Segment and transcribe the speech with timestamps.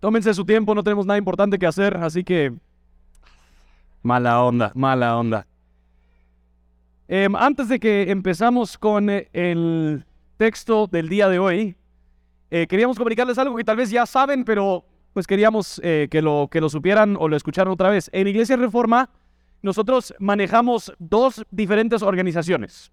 [0.00, 2.52] tómense su tiempo, no tenemos nada importante que hacer, así que...
[4.02, 5.46] Mala onda, mala onda.
[7.08, 10.04] Em, antes de que empezamos con eh, el
[10.36, 11.74] texto del día de hoy,
[12.50, 14.84] eh, queríamos comunicarles algo que tal vez ya saben, pero
[15.14, 18.10] pues queríamos eh, que, lo, que lo supieran o lo escucharan otra vez.
[18.12, 19.08] En Iglesia Reforma,
[19.62, 22.92] nosotros manejamos dos diferentes organizaciones.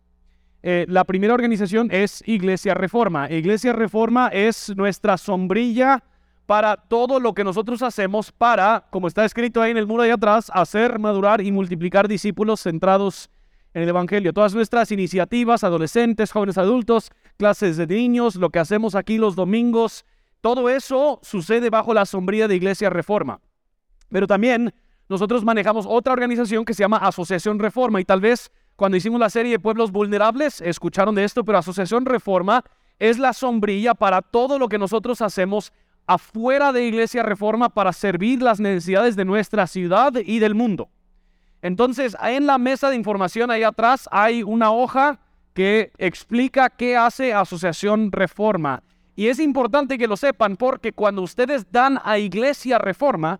[0.63, 3.29] la primera organización es Iglesia Reforma.
[3.29, 6.03] Iglesia Reforma es nuestra sombrilla
[6.45, 10.11] para todo lo que nosotros hacemos para, como está escrito ahí en el muro de
[10.11, 13.29] atrás, hacer madurar y multiplicar discípulos centrados
[13.73, 14.31] en el Evangelio.
[14.31, 20.05] Todas nuestras iniciativas, adolescentes, jóvenes adultos, clases de niños, lo que hacemos aquí los domingos,
[20.41, 23.41] todo eso sucede bajo la sombrilla de Iglesia Reforma.
[24.09, 24.73] Pero también
[25.09, 29.29] nosotros manejamos otra organización que se llama Asociación Reforma y tal vez cuando hicimos la
[29.29, 32.63] serie de pueblos vulnerables escucharon de esto, pero Asociación Reforma
[32.99, 35.73] es la sombrilla para todo lo que nosotros hacemos
[36.07, 40.89] afuera de Iglesia Reforma para servir las necesidades de nuestra ciudad y del mundo.
[41.61, 45.19] Entonces, en la mesa de información ahí atrás hay una hoja
[45.53, 48.83] que explica qué hace Asociación Reforma.
[49.15, 53.39] Y es importante que lo sepan porque cuando ustedes dan a Iglesia Reforma,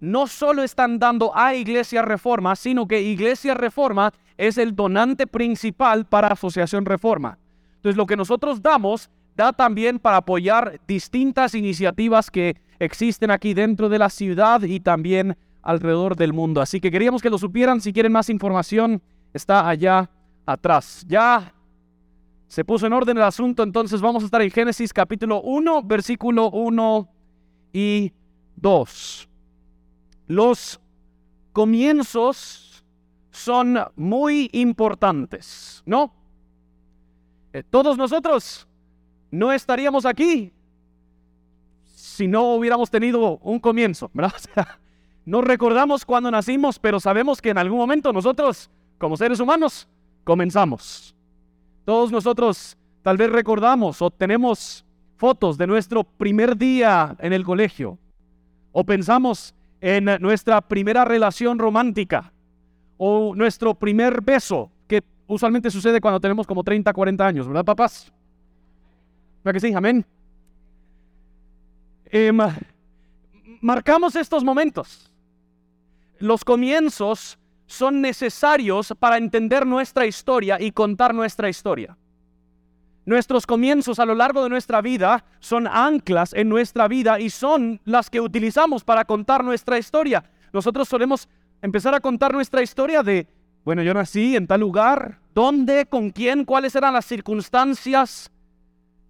[0.00, 6.06] no solo están dando a Iglesia Reforma, sino que Iglesia Reforma es el donante principal
[6.06, 7.38] para Asociación Reforma.
[7.76, 13.88] Entonces, lo que nosotros damos da también para apoyar distintas iniciativas que existen aquí dentro
[13.88, 16.60] de la ciudad y también alrededor del mundo.
[16.60, 17.80] Así que queríamos que lo supieran.
[17.80, 20.10] Si quieren más información, está allá
[20.46, 21.04] atrás.
[21.06, 21.54] Ya
[22.48, 26.50] se puso en orden el asunto, entonces vamos a estar en Génesis capítulo 1, versículo
[26.50, 27.08] 1
[27.72, 28.12] y
[28.56, 29.28] 2.
[30.26, 30.80] Los
[31.52, 32.84] comienzos
[33.30, 36.12] son muy importantes, ¿no?
[37.52, 38.68] Eh, todos nosotros
[39.30, 40.52] no estaríamos aquí
[42.20, 44.34] si no hubiéramos tenido un comienzo, ¿verdad?
[45.24, 49.88] no recordamos cuando nacimos, pero sabemos que en algún momento nosotros, como seres humanos,
[50.24, 51.14] comenzamos.
[51.84, 54.84] Todos nosotros tal vez recordamos o tenemos
[55.16, 57.98] fotos de nuestro primer día en el colegio,
[58.72, 62.32] o pensamos en nuestra primera relación romántica,
[62.96, 68.12] o nuestro primer beso, que usualmente sucede cuando tenemos como 30, 40 años, ¿verdad, papás?
[69.44, 69.74] ¿Verdad que sí?
[69.74, 70.04] Amén.
[72.06, 72.38] Em,
[73.60, 75.10] marcamos estos momentos.
[76.18, 81.96] Los comienzos son necesarios para entender nuestra historia y contar nuestra historia.
[83.06, 87.80] Nuestros comienzos a lo largo de nuestra vida son anclas en nuestra vida y son
[87.84, 90.24] las que utilizamos para contar nuestra historia.
[90.52, 91.28] Nosotros solemos
[91.62, 93.26] empezar a contar nuestra historia de,
[93.64, 98.30] bueno, yo nací en tal lugar, dónde, con quién, cuáles eran las circunstancias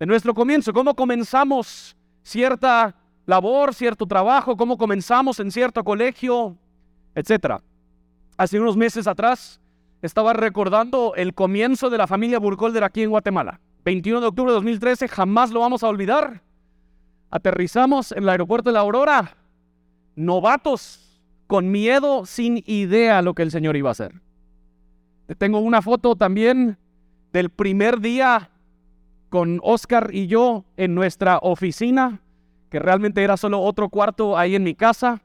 [0.00, 2.96] de nuestro comienzo, cómo comenzamos cierta
[3.26, 6.56] labor, cierto trabajo, cómo comenzamos en cierto colegio,
[7.14, 7.60] etc.
[8.38, 9.60] Hace unos meses atrás
[10.00, 13.60] estaba recordando el comienzo de la familia Burkholder aquí en Guatemala.
[13.84, 16.42] 21 de octubre de 2013, jamás lo vamos a olvidar.
[17.30, 19.36] Aterrizamos en el aeropuerto de La Aurora,
[20.16, 24.14] novatos, con miedo, sin idea lo que el Señor iba a hacer.
[25.36, 26.78] Tengo una foto también
[27.32, 28.49] del primer día
[29.30, 32.20] con Oscar y yo en nuestra oficina,
[32.68, 35.22] que realmente era solo otro cuarto ahí en mi casa.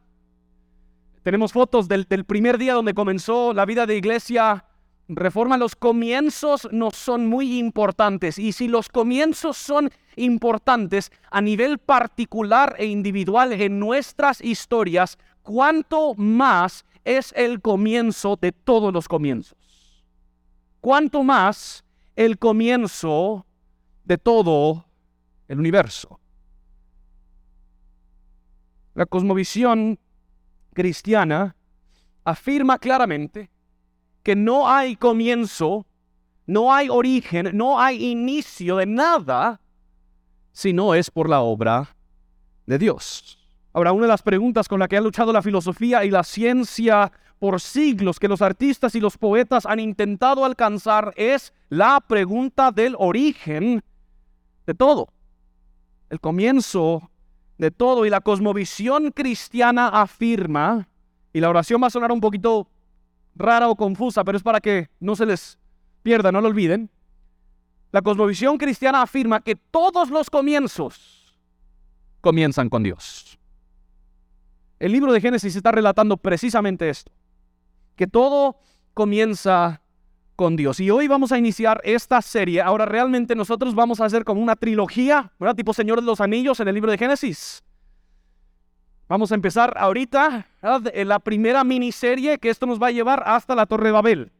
[1.23, 4.65] Tenemos fotos del, primer día donde comenzó la vida de iglesia
[5.07, 5.57] Reforma.
[5.57, 12.75] Los comienzos no son muy importantes y si los comienzos son importantes a nivel particular
[12.77, 19.57] e individual en nuestras historias, ¿cuánto más es el comienzo de todos los comienzos?
[20.81, 21.83] ¿Cuánto más
[22.15, 23.44] el comienzo
[24.05, 24.85] de todo
[25.47, 26.19] el universo.
[28.93, 29.99] La cosmovisión
[30.73, 31.55] cristiana
[32.23, 33.49] afirma claramente
[34.23, 35.85] que no hay comienzo,
[36.47, 39.59] no hay origen, no hay inicio de nada
[40.51, 41.95] si no es por la obra
[42.65, 43.37] de Dios.
[43.73, 47.11] Ahora, una de las preguntas con la que ha luchado la filosofía y la ciencia
[47.39, 52.95] por siglos que los artistas y los poetas han intentado alcanzar es la pregunta del
[52.97, 53.83] origen
[54.65, 55.09] de todo.
[56.09, 57.09] El comienzo
[57.57, 60.87] de todo y la cosmovisión cristiana afirma,
[61.33, 62.67] y la oración va a sonar un poquito
[63.35, 65.59] rara o confusa, pero es para que no se les
[66.03, 66.89] pierda, no lo olviden.
[67.91, 71.37] La cosmovisión cristiana afirma que todos los comienzos
[72.21, 73.39] comienzan con Dios.
[74.79, 77.11] El libro de Génesis está relatando precisamente esto,
[77.95, 78.59] que todo
[78.93, 79.81] comienza
[80.35, 80.79] con Dios.
[80.79, 82.61] Y hoy vamos a iniciar esta serie.
[82.61, 85.55] Ahora realmente nosotros vamos a hacer como una trilogía, ¿verdad?
[85.55, 87.63] Tipo Señor de los Anillos en el libro de Génesis.
[89.07, 90.47] Vamos a empezar ahorita
[90.93, 94.31] en la primera miniserie que esto nos va a llevar hasta la Torre de Babel.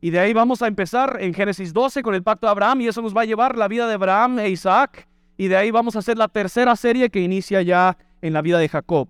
[0.00, 2.88] Y de ahí vamos a empezar en Génesis 12 con el pacto de Abraham y
[2.88, 5.08] eso nos va a llevar la vida de Abraham e Isaac.
[5.36, 8.58] Y de ahí vamos a hacer la tercera serie que inicia ya en la vida
[8.58, 9.08] de Jacob.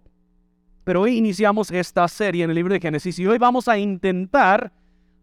[0.84, 4.70] Pero hoy iniciamos esta serie en el libro de Génesis y hoy vamos a intentar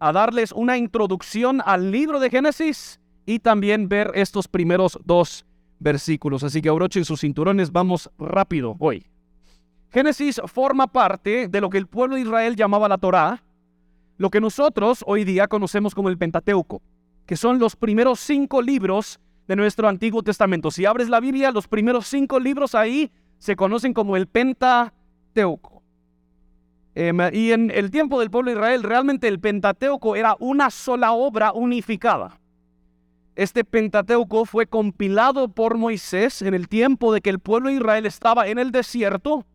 [0.02, 5.46] a darles una introducción al libro de Génesis y también ver estos primeros dos
[5.80, 6.44] versículos.
[6.44, 9.06] Así que abrochen sus cinturones, vamos rápido hoy.
[9.92, 13.44] Génesis forma parte de lo que el pueblo de Israel llamaba la Torá,
[14.18, 16.82] lo que nosotros hoy día conocemos como el Pentateuco,
[17.28, 20.72] que son los primeros cinco libros de nuestro Antiguo Testamento.
[20.72, 25.81] Si abres la Biblia, los primeros cinco libros ahí se conocen como el Pentateuco.
[27.02, 31.14] Em, y en el tiempo del pueblo de Israel, realmente el Pentateuco era una sola
[31.14, 32.40] obra unificada.
[33.36, 38.06] Este Pentateuco fue compilado por Moisés en el tiempo de que el pueblo de Israel
[38.06, 39.48] estaba en el desierto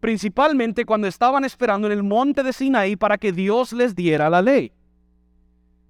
[0.00, 4.40] principalmente cuando estaban esperando en el monte de Sinaí para que Dios les diera la
[4.40, 4.72] ley.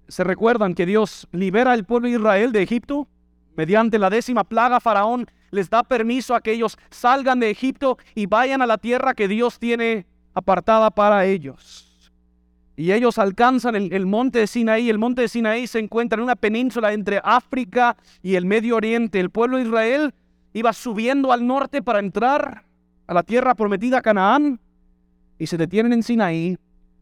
[0.09, 3.07] ¿Se recuerdan que Dios libera al pueblo de Israel de Egipto?
[3.55, 8.25] Mediante la décima plaga, Faraón les da permiso a que ellos salgan de Egipto y
[8.25, 11.87] vayan a la tierra que Dios tiene apartada para ellos.
[12.75, 14.89] Y ellos alcanzan el, el, monte de Sinaí.
[14.89, 19.19] El monte de Sinaí se encuentra en una península entre África y el Medio Oriente.
[19.19, 20.13] El pueblo de Israel
[20.53, 22.63] iba subiendo al norte para entrar
[23.07, 24.59] a la tierra prometida Canaán
[25.37, 26.57] y se detienen en Sinaí,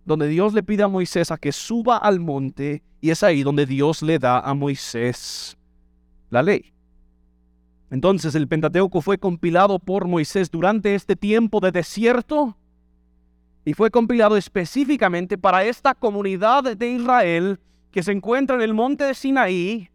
[0.06, 3.66] donde Dios le pide a Moisés a que suba al monte y es ahí donde
[3.66, 5.58] Dios le da a Moisés
[6.30, 6.74] la ley.
[7.92, 12.56] Entonces el Pentateuco fue compilado por Moisés durante este tiempo de desierto
[13.70, 17.60] y fue compilado específicamente para esta comunidad de Israel
[17.92, 19.92] que se encuentra en el monte de Sinaí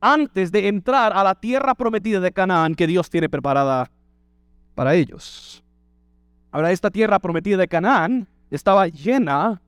[0.00, 3.88] antes de entrar a la tierra prometida de Canaán que Dios tiene preparada
[4.74, 5.62] para ellos.
[6.50, 9.62] Ahora, esta tierra prometida de Canaán estaba llena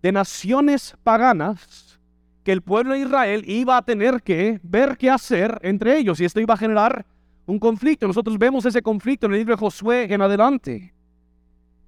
[0.00, 2.00] de naciones paganas
[2.42, 6.24] que el pueblo de Israel iba a tener que ver qué hacer entre ellos y
[6.24, 7.04] esto iba a generar
[7.44, 8.06] un conflicto.
[8.06, 10.94] Nosotros vemos ese conflicto en el libro de Josué en adelante.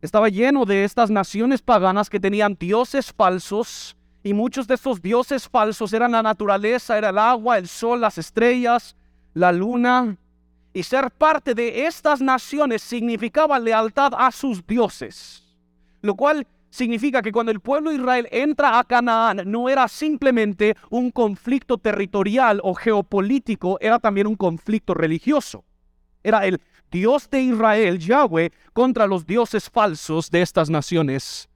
[0.04, 5.48] Estaba lleno de estas naciones paganas que tenían dioses falsos y muchos de estos dioses
[5.48, 8.96] falsos eran la naturaleza, era el agua, el sol, las estrellas,
[9.32, 10.18] la luna,
[10.74, 15.42] y ser parte de estas naciones significaba lealtad a sus dioses.
[16.02, 20.76] Lo cual significa que cuando el pueblo de Israel entra a Canaán no era simplemente
[20.90, 25.64] un conflicto territorial o geopolítico, era también un conflicto religioso.
[26.22, 26.60] Era el
[26.94, 31.48] Dios de Israel, Yahweh, contra los dioses falsos de estas naciones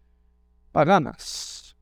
[0.73, 1.77] paganas.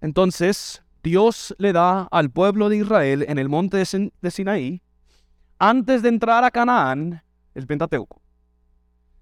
[0.00, 4.82] Entonces, Dios le da al pueblo de Israel en el monte de Sinaí
[5.58, 7.24] antes de entrar a Canaán,
[7.56, 8.22] el Pentateuco.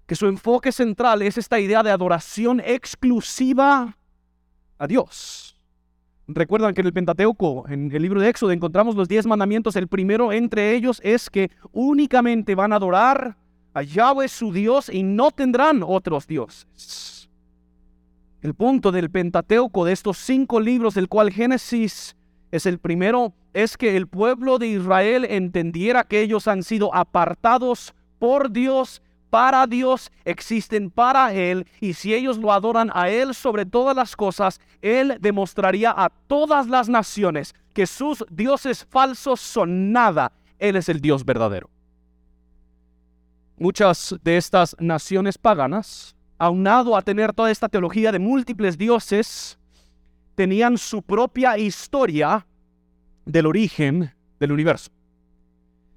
[0.05, 3.97] Que su enfoque central es esta idea de adoración exclusiva
[4.77, 5.59] a Dios.
[6.27, 9.75] Recuerdan que en el Pentateuco, en el libro de Éxodo, encontramos los diez mandamientos.
[9.75, 13.35] El primero entre ellos es que únicamente van a adorar
[13.75, 17.29] a Yahweh su Dios y no tendrán otros dioses.
[18.41, 22.15] El punto del Pentateuco, de estos cinco libros, del cual Génesis
[22.51, 27.93] es el primero, es que el pueblo de Israel entendiera que ellos han sido apartados
[28.17, 33.65] por Dios, para Dios, existen para Él, y si ellos lo adoran a Él sobre
[33.65, 40.31] todas las cosas, Él demostraría a todas las naciones que sus dioses falsos son nada,
[40.59, 41.74] Él es el Dios verdadero.
[43.57, 49.57] Muchas de estas naciones paganas, aunado a tener toda esta teología de múltiples dioses,
[50.35, 52.45] tenían su propia historia
[53.25, 54.91] del origen del universo.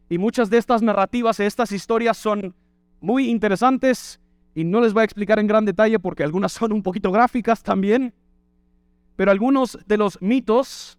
[0.09, 2.55] Y muchas de estas narrativas, estas historias son
[3.01, 4.21] muy interesantes
[4.55, 7.63] y no les voy a explicar en gran detalle porque algunas son un poquito gráficas
[7.63, 8.15] también,
[9.17, 10.97] pero algunos de los mitos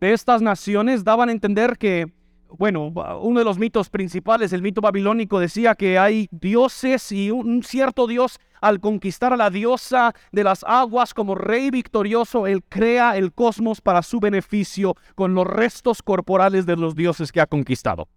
[0.00, 2.12] de estas naciones daban a entender que
[2.58, 7.62] bueno, uno de los mitos principales, el mito babilónico, decía que hay dioses y un
[7.62, 13.16] cierto dios al conquistar a la diosa de las aguas como rey victorioso, él crea
[13.16, 18.08] el cosmos para su beneficio con los restos corporales de los dioses que ha conquistado.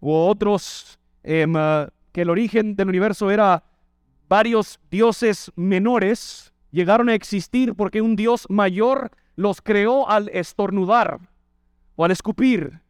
[0.00, 3.64] O otros em, ah, que el origen del universo era
[4.28, 11.20] varios dioses menores, llegaron a existir porque un dios mayor los creó al estornudar
[11.96, 12.83] o al escupir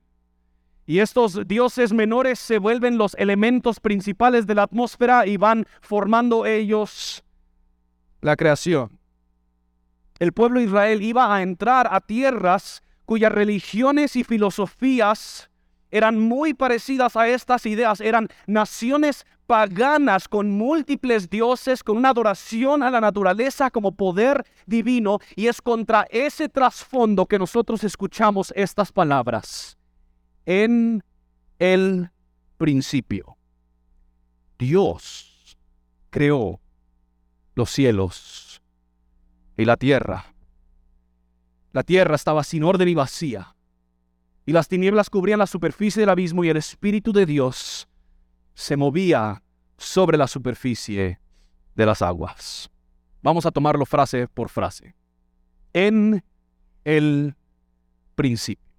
[0.87, 6.47] y estos dioses menores se vuelven los elementos principales de la atmósfera y van formando
[6.47, 7.23] ellos
[8.21, 8.99] la creación.
[10.19, 15.51] El pueblo de Israel iba a entrar a tierras cuyas religiones y filosofías
[15.91, 18.01] eran muy parecidas a estas ideas.
[18.01, 25.21] Eran naciones paganas con múltiples dioses, con una adoración a la naturaleza como poder divino.
[25.37, 29.79] Y es contra ese trasfondo que nosotros escuchamos estas palabras.
[30.47, 31.03] En
[31.59, 32.11] el
[32.59, 33.39] principio,
[34.59, 35.57] Dios
[36.11, 36.61] creó
[37.55, 38.63] los cielos
[39.57, 40.35] y la tierra.
[41.73, 43.57] La tierra estaba sin orden y vacía,
[44.47, 47.89] y las tinieblas cubrían la superficie del abismo y el Espíritu de Dios
[48.55, 49.43] se movía
[49.79, 51.19] sobre la superficie
[51.75, 52.71] de las aguas.
[53.23, 54.95] Vamos a tomarlo frase por frase.
[55.73, 56.23] En
[56.85, 57.35] el
[58.15, 58.74] principio.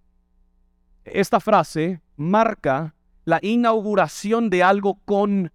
[1.05, 2.95] Esta frase marca
[3.25, 5.51] la inauguración de algo con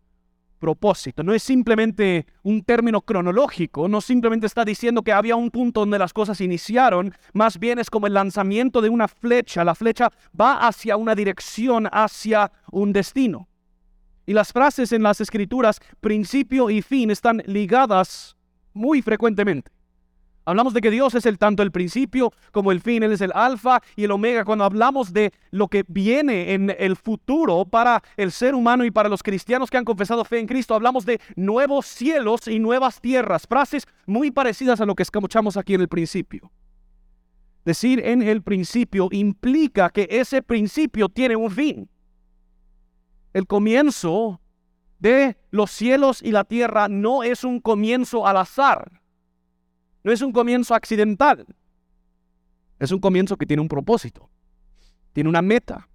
[0.61, 1.25] propósito.
[1.25, 5.99] No es simplemente un término cronológico, no simplemente está diciendo que había un punto donde
[5.99, 9.65] las cosas iniciaron, más bien es como el lanzamiento de una flecha.
[9.65, 13.49] La flecha va hacia una dirección, hacia un destino.
[14.27, 18.37] Y las frases en las escrituras, principio y fin, están ligadas
[18.73, 19.73] muy frecuentemente.
[20.45, 23.33] Hablamos de que Dios es el tanto el principio como el fin, Él es el
[23.35, 24.45] alfa y el omega.
[24.45, 29.09] Cuando hablamos de lo que viene en el futuro para el ser humano y para
[29.09, 33.47] los cristianos que han confesado fe en Cristo, hablamos de nuevos cielos y nuevas tierras.
[33.47, 36.51] Frases muy parecidas a lo que escuchamos aquí en el principio.
[37.65, 41.91] Decir en el principio implica que ese principio tiene un fin.
[43.35, 44.41] El comienzo
[44.99, 49.00] de los cielos y la tierra no es un comienzo al azar
[50.03, 51.47] no es un comienzo accidental.
[52.79, 54.31] Es un comienzo que tiene un propósito,
[55.13, 55.89] tiene una meta.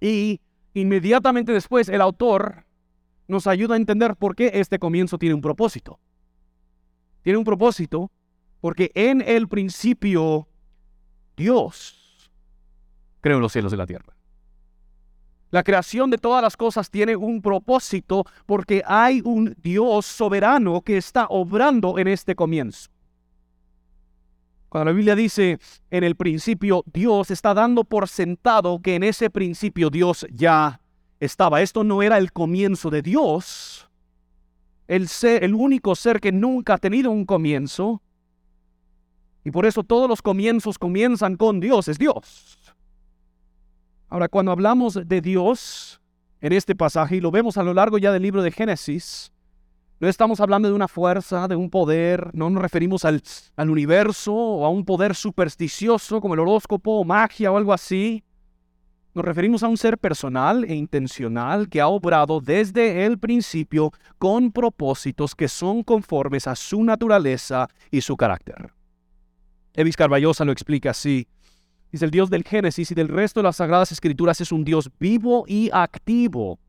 [0.00, 0.40] Y
[0.74, 2.66] inmediatamente después el autor
[3.26, 5.98] nos ayuda a entender por qué este comienzo tiene un propósito.
[7.22, 8.10] Tiene un propósito
[8.60, 10.48] porque en el principio
[11.36, 12.30] Dios
[13.20, 14.14] creó los cielos y la tierra.
[15.50, 20.98] La creación de todas las cosas tiene un propósito porque hay un Dios soberano que
[20.98, 22.90] está obrando en este comienzo.
[24.68, 25.58] Cuando la Biblia dice
[25.90, 30.80] en el principio Dios está dando por sentado que en ese principio Dios ya
[31.20, 31.62] estaba.
[31.62, 33.88] Esto no era el comienzo de Dios.
[34.86, 38.02] El, ser, el único ser que nunca ha tenido un comienzo.
[39.44, 42.74] Y por eso todos los comienzos comienzan con Dios, es Dios.
[44.10, 46.00] Ahora, cuando hablamos de Dios
[46.40, 49.32] en este pasaje, y lo vemos a lo largo ya del libro de Génesis,
[50.00, 53.20] no estamos hablando de una fuerza, de un poder, no nos referimos al,
[53.56, 58.22] al, universo o a un poder supersticioso como el horóscopo o magia o algo así.
[59.14, 64.52] Nos referimos a un ser personal e intencional que ha obrado desde el principio con
[64.52, 68.72] propósitos que son conformes a su naturaleza y su carácter.
[69.74, 71.26] Evis Carballosa lo explica así.
[71.90, 74.90] Dice el Dios del Génesis y del resto de las Sagradas Escrituras es un Dios
[75.00, 76.60] vivo y activo,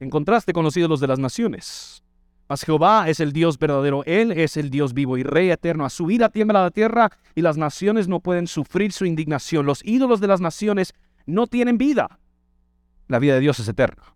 [0.00, 2.03] en contraste con los ídolos de las naciones.
[2.48, 5.84] Mas Jehová es el Dios verdadero, Él es el Dios vivo y Rey eterno.
[5.84, 9.64] A su ira tiembla la tierra y las naciones no pueden sufrir su indignación.
[9.64, 10.92] Los ídolos de las naciones
[11.26, 12.18] no tienen vida.
[13.08, 14.14] La vida de Dios es eterna.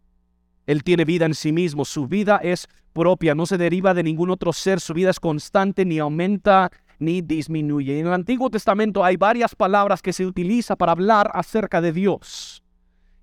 [0.67, 4.29] Él tiene vida en sí mismo, su vida es propia, no se deriva de ningún
[4.29, 8.01] otro ser, su vida es constante, ni aumenta ni disminuye.
[8.01, 12.63] En el Antiguo Testamento hay varias palabras que se utiliza para hablar acerca de Dios.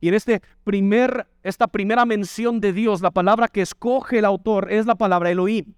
[0.05, 4.71] Y en este primer, esta primera mención de Dios, la palabra que escoge el autor
[4.71, 5.73] es la palabra Elohim.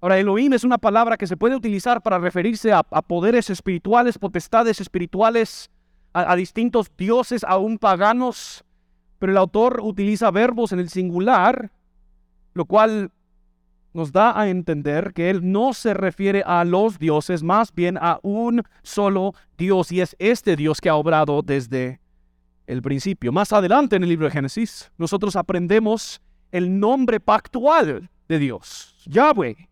[0.00, 4.80] Ahora, Elohim es una palabra que se puede utilizar para referirse a, poderes espirituales, potestades
[4.80, 5.70] espirituales,
[6.12, 8.64] a, distintos dioses, aún paganos,
[9.20, 11.70] pero el autor utiliza verbos en el singular,
[12.52, 13.12] lo cual
[13.92, 18.18] nos da a entender que él no se refiere a los dioses, más bien a
[18.24, 22.00] un solo Dios, y es este Dios que ha obrado desde
[22.70, 23.32] el principio.
[23.32, 26.20] Más adelante en el libro de Génesis, nosotros aprendemos
[26.52, 29.68] el nombre pactual de Dios, Yahweh.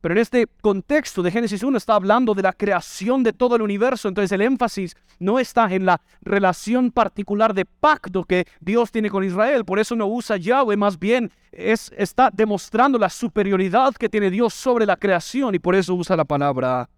[0.00, 3.62] Pero en este contexto de Génesis 1 está hablando de la creación de todo el
[3.62, 9.10] universo, entonces el énfasis no está en la relación particular de pacto que Dios tiene
[9.10, 14.08] con Israel, por eso no usa Yahweh, más bien es, está demostrando la superioridad que
[14.08, 16.88] tiene Dios sobre la creación y por eso usa la palabra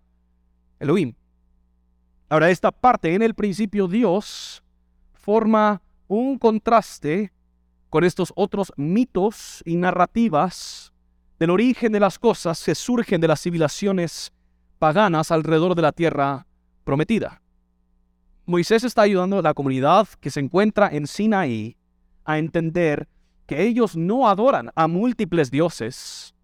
[0.79, 1.15] Elohim.
[2.29, 4.63] Ahora esta parte, en el principio Dios
[5.21, 7.33] forma un contraste
[7.89, 10.93] con estos otros mitos y narrativas
[11.39, 14.33] del origen de las cosas que surgen de las civilizaciones
[14.79, 16.47] paganas alrededor de la tierra
[16.85, 17.41] prometida.
[18.47, 21.77] Moisés está ayudando a la comunidad que se encuentra en Sinaí
[22.25, 23.09] a entender
[23.47, 26.35] que ellos no adoran a múltiples dioses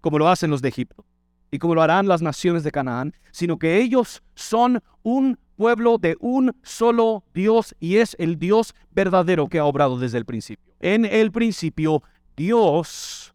[0.00, 1.04] como lo hacen los de Egipto
[1.50, 6.16] y como lo harán las naciones de Canaán, sino que ellos son un pueblo de
[6.20, 10.74] un solo Dios y es el Dios verdadero que ha obrado desde el principio.
[10.80, 12.02] En el principio,
[12.36, 13.34] Dios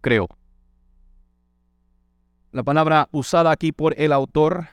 [0.00, 0.28] creó.
[2.52, 4.68] La palabra usada aquí por el autor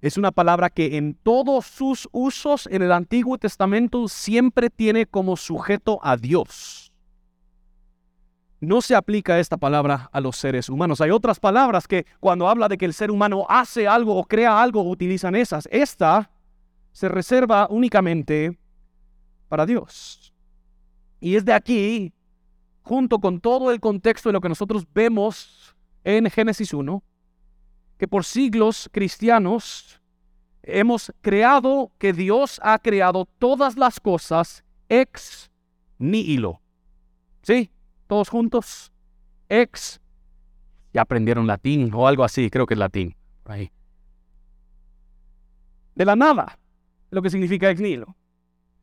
[0.00, 5.36] es una palabra que en todos sus usos en el Antiguo Testamento siempre tiene como
[5.36, 6.85] sujeto a Dios
[8.66, 11.00] no se aplica esta palabra a los seres humanos.
[11.00, 14.60] Hay otras palabras que cuando habla de que el ser humano hace algo o crea
[14.60, 15.68] algo, utilizan esas.
[15.70, 16.30] Esta
[16.90, 18.58] se reserva únicamente
[19.48, 20.34] para Dios.
[21.20, 22.12] Y es de aquí,
[22.82, 27.04] junto con todo el contexto de lo que nosotros vemos en Génesis 1,
[27.98, 30.00] que por siglos cristianos
[30.64, 35.52] hemos creado que Dios ha creado todas las cosas ex
[35.98, 36.60] nihilo.
[37.42, 37.70] ¿Sí?
[38.06, 38.92] Todos juntos.
[39.48, 40.00] Ex,
[40.92, 43.14] ya aprendieron latín o algo así, creo que es latín.
[43.44, 43.70] Ahí.
[45.94, 46.58] De la nada,
[47.10, 48.16] lo que significa ex nihilo.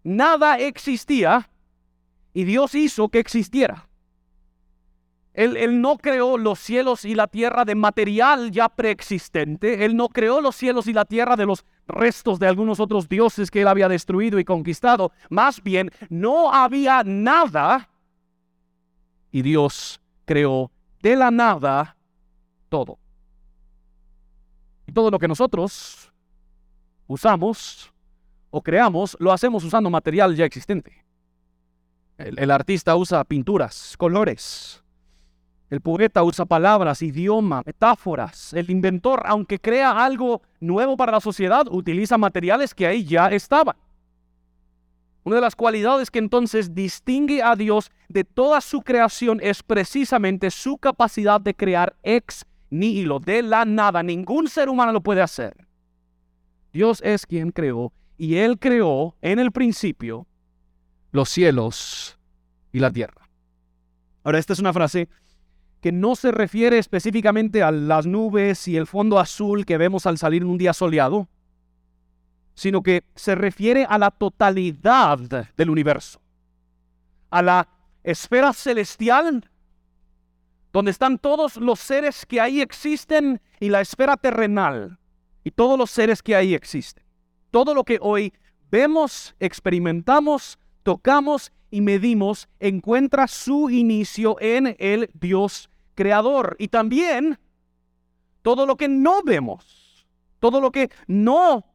[0.04, 1.50] Nada existía
[2.34, 3.88] y Dios hizo que existiera.
[5.34, 9.84] Él, él, no creó los cielos y la tierra de material ya preexistente.
[9.84, 13.50] Él no creó los cielos y la tierra de los restos de algunos otros dioses
[13.50, 15.12] que él había destruido y conquistado.
[15.30, 17.90] Más bien, no había nada
[19.34, 20.72] y Dios creó
[21.02, 21.98] de la nada
[22.70, 23.00] todo.
[24.86, 26.14] Y todo lo que nosotros
[27.08, 27.92] usamos
[28.52, 31.04] o creamos, lo hacemos usando material ya existente.
[32.18, 34.84] El, artista usa pinturas, colores.
[35.72, 38.54] El poeta usa palabras, idioma, metáforas.
[38.54, 43.76] El inventor, aunque crea algo nuevo para la sociedad, utiliza materiales que ahí ya estaban.
[45.24, 50.52] Una de las cualidades que entonces distingue a Dios de toda su creación es precisamente
[50.52, 54.04] su capacidad de crear ex nihilo, de la nada.
[54.04, 55.56] Ningún ser humano lo puede hacer.
[56.74, 60.28] Dios es quien creó y Él creó en el principio
[61.12, 62.18] los cielos
[62.72, 63.30] y la tierra.
[64.24, 65.08] Ahora, esta es una frase
[65.80, 70.18] que no se refiere específicamente a las nubes y el fondo azul que vemos al
[70.18, 71.28] salir un día soleado
[72.56, 75.20] sino que se refiere a la totalidad
[75.58, 76.22] del universo,
[77.30, 77.68] a la
[78.04, 79.50] esfera celestial,
[80.72, 85.00] donde están todos los seres que ahí existen, y la esfera terrenal,
[85.44, 87.04] y todos los seres que ahí existen.
[87.52, 88.34] Todo lo que hoy
[88.72, 96.56] vemos, experimentamos, tocamos y medimos encuentra su inicio en el Dios creador.
[96.60, 97.40] Y también
[98.42, 100.06] todo lo que no vemos,
[100.40, 101.66] todo lo que no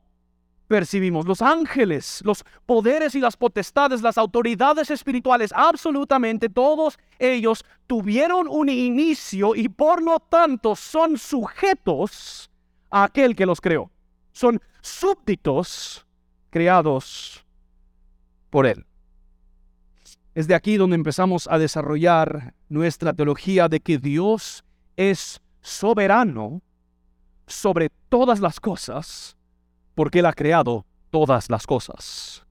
[0.68, 1.26] percibimos.
[1.26, 8.68] Los ángeles, los poderes y las potestades, las autoridades espirituales, absolutamente todos ellos tuvieron un
[8.68, 12.50] inicio y por lo tanto son sujetos
[12.90, 13.90] a aquel que los creó.
[14.32, 16.06] Son súbditos
[16.50, 17.44] creados
[18.50, 18.84] por él.
[20.34, 24.64] Es de aquí donde empezamos a desarrollar nuestra teología de que Dios
[24.96, 26.62] es soberano
[27.46, 29.37] sobre todas las cosas
[29.98, 32.46] porque Él ha creado todas las cosas.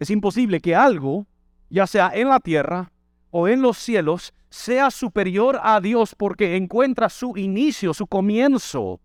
[0.00, 1.24] Es imposible que algo,
[1.70, 2.90] ya sea en la tierra
[3.30, 9.00] o en los cielos, sea superior a Dios porque encuentra su inicio, su comienzo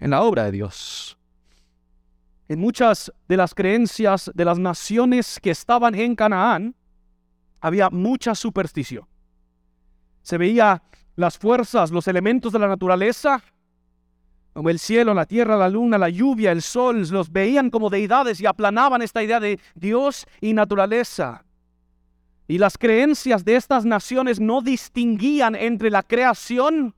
[0.00, 1.18] en la obra de Dios.
[2.48, 6.74] En muchas de las creencias de las naciones que estaban en Canaán,
[7.60, 9.06] había mucha superstición.
[10.22, 10.82] Se veía
[11.14, 13.42] las fuerzas, los elementos de la naturaleza
[14.54, 18.40] como el cielo, la tierra, la luna, la lluvia, el sol, los veían como deidades
[18.40, 21.44] y aplanaban esta idea de Dios y naturaleza.
[22.46, 26.94] Y las creencias de estas naciones no distinguían entre la creación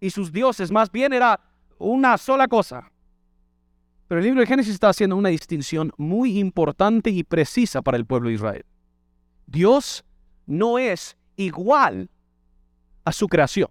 [0.00, 1.40] y sus dioses, más bien era
[1.78, 2.90] una sola cosa.
[4.08, 8.06] Pero el libro de Génesis está haciendo una distinción muy importante y precisa para el
[8.06, 8.64] pueblo de Israel.
[9.46, 10.06] Dios
[10.46, 12.08] no es igual
[13.04, 13.68] a su creación.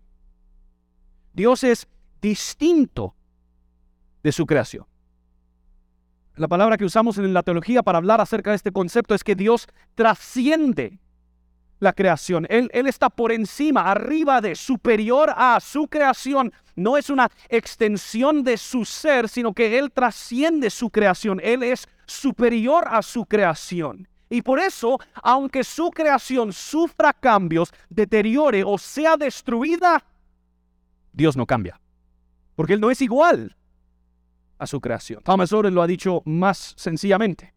[1.33, 1.87] Dios es
[2.21, 3.15] distinto
[4.23, 4.85] de su creación.
[6.35, 9.35] La palabra que usamos en la teología para hablar acerca de este concepto es que
[9.35, 10.99] Dios trasciende
[11.79, 12.47] la creación.
[12.49, 16.51] Él, él, está por encima, arriba de, superior a su creación.
[16.75, 21.39] No es una extensión de su ser, sino que Él trasciende su creación.
[21.43, 24.07] Él es superior a su creación.
[24.27, 30.03] Y por eso, aunque su creación sufra cambios, deteriore o sea destruida,
[31.11, 31.79] Dios no cambia.
[32.55, 33.55] Porque Él no es igual
[34.63, 35.21] a su creación.
[35.23, 37.53] Thomas Oren lo ha dicho más sencillamente.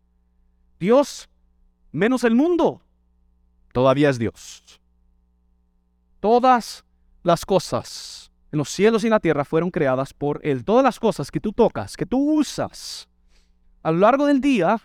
[0.78, 1.28] Dios
[1.92, 2.82] menos el mundo
[3.72, 4.80] todavía es Dios.
[6.20, 6.84] Todas
[7.22, 10.64] las cosas, en los cielos y en la tierra fueron creadas por Él.
[10.64, 13.08] Todas las cosas que tú tocas, que tú usas
[13.82, 14.80] a lo largo del día,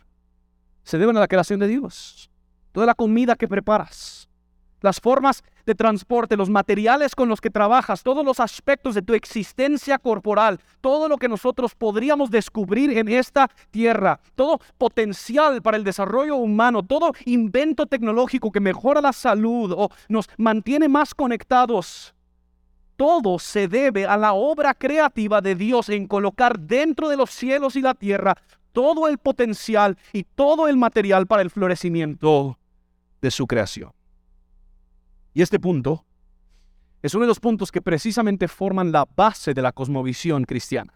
[0.83, 2.29] se deben a la creación de Dios.
[2.71, 4.20] Toda la comida que preparas,
[4.81, 9.13] las formas de transporte, los materiales con los que trabajas, todos los aspectos de tu
[9.13, 15.83] existencia corporal, todo lo que nosotros podríamos descubrir en esta tierra, todo potencial para el
[15.83, 22.13] desarrollo humano, todo invento tecnológico que mejora la salud o nos mantiene más conectados.
[22.95, 27.75] Todo se debe a la obra creativa de Dios en colocar dentro de los cielos
[27.75, 28.35] y la tierra
[28.71, 32.57] todo el potencial y todo el material para el florecimiento
[33.21, 33.91] de su creación.
[35.33, 36.05] Y este punto
[37.01, 40.93] es uno de los puntos que precisamente forman la base de la cosmovisión cristiana.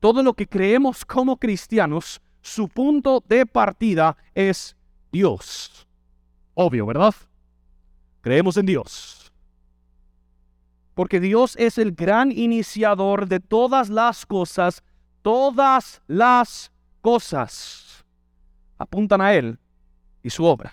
[0.00, 4.76] Todo lo que creemos como cristianos, su punto de partida es
[5.10, 5.86] Dios.
[6.54, 7.14] Obvio, ¿verdad?
[8.20, 9.32] Creemos en Dios.
[10.94, 14.84] Porque Dios es el gran iniciador de todas las cosas,
[15.22, 16.70] todas las
[17.00, 18.04] cosas
[18.78, 19.58] apuntan a Él
[20.22, 20.72] y su obra.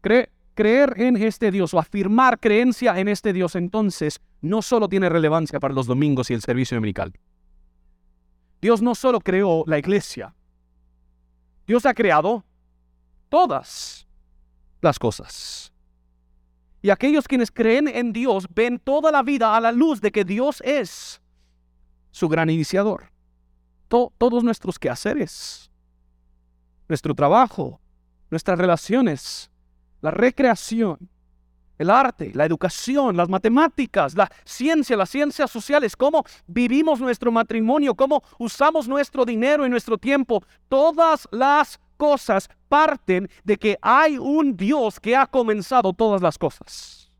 [0.00, 5.08] Cree, creer en este Dios o afirmar creencia en este Dios entonces no solo tiene
[5.08, 7.12] relevancia para los domingos y el servicio dominical.
[8.60, 10.34] Dios no solo creó la iglesia,
[11.66, 12.44] Dios ha creado
[13.28, 14.06] todas
[14.80, 15.72] las cosas.
[16.82, 20.24] Y aquellos quienes creen en Dios ven toda la vida a la luz de que
[20.24, 21.22] Dios es
[22.10, 23.10] su gran iniciador.
[23.88, 25.70] todos nuestros quehaceres,
[26.88, 27.78] nuestro trabajo,
[28.30, 29.51] nuestras relaciones,
[30.02, 31.08] la recreación,
[31.78, 37.94] el arte, la educación, las matemáticas, la ciencia, las ciencias sociales, cómo vivimos nuestro matrimonio,
[37.94, 40.44] cómo usamos nuestro dinero y nuestro tiempo.
[40.68, 47.10] Todas las cosas parten de que hay un Dios que ha comenzado todas las cosas.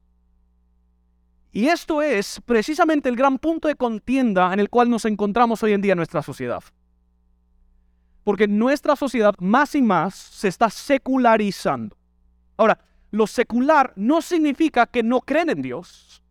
[1.52, 5.72] Y esto es precisamente el gran punto de contienda en el cual nos encontramos hoy
[5.72, 6.62] en día en nuestra sociedad.
[8.24, 11.96] Porque nuestra sociedad más y más se está secularizando.
[12.56, 12.78] Ahora,
[13.10, 16.22] lo secular no significa que no creen en Dios.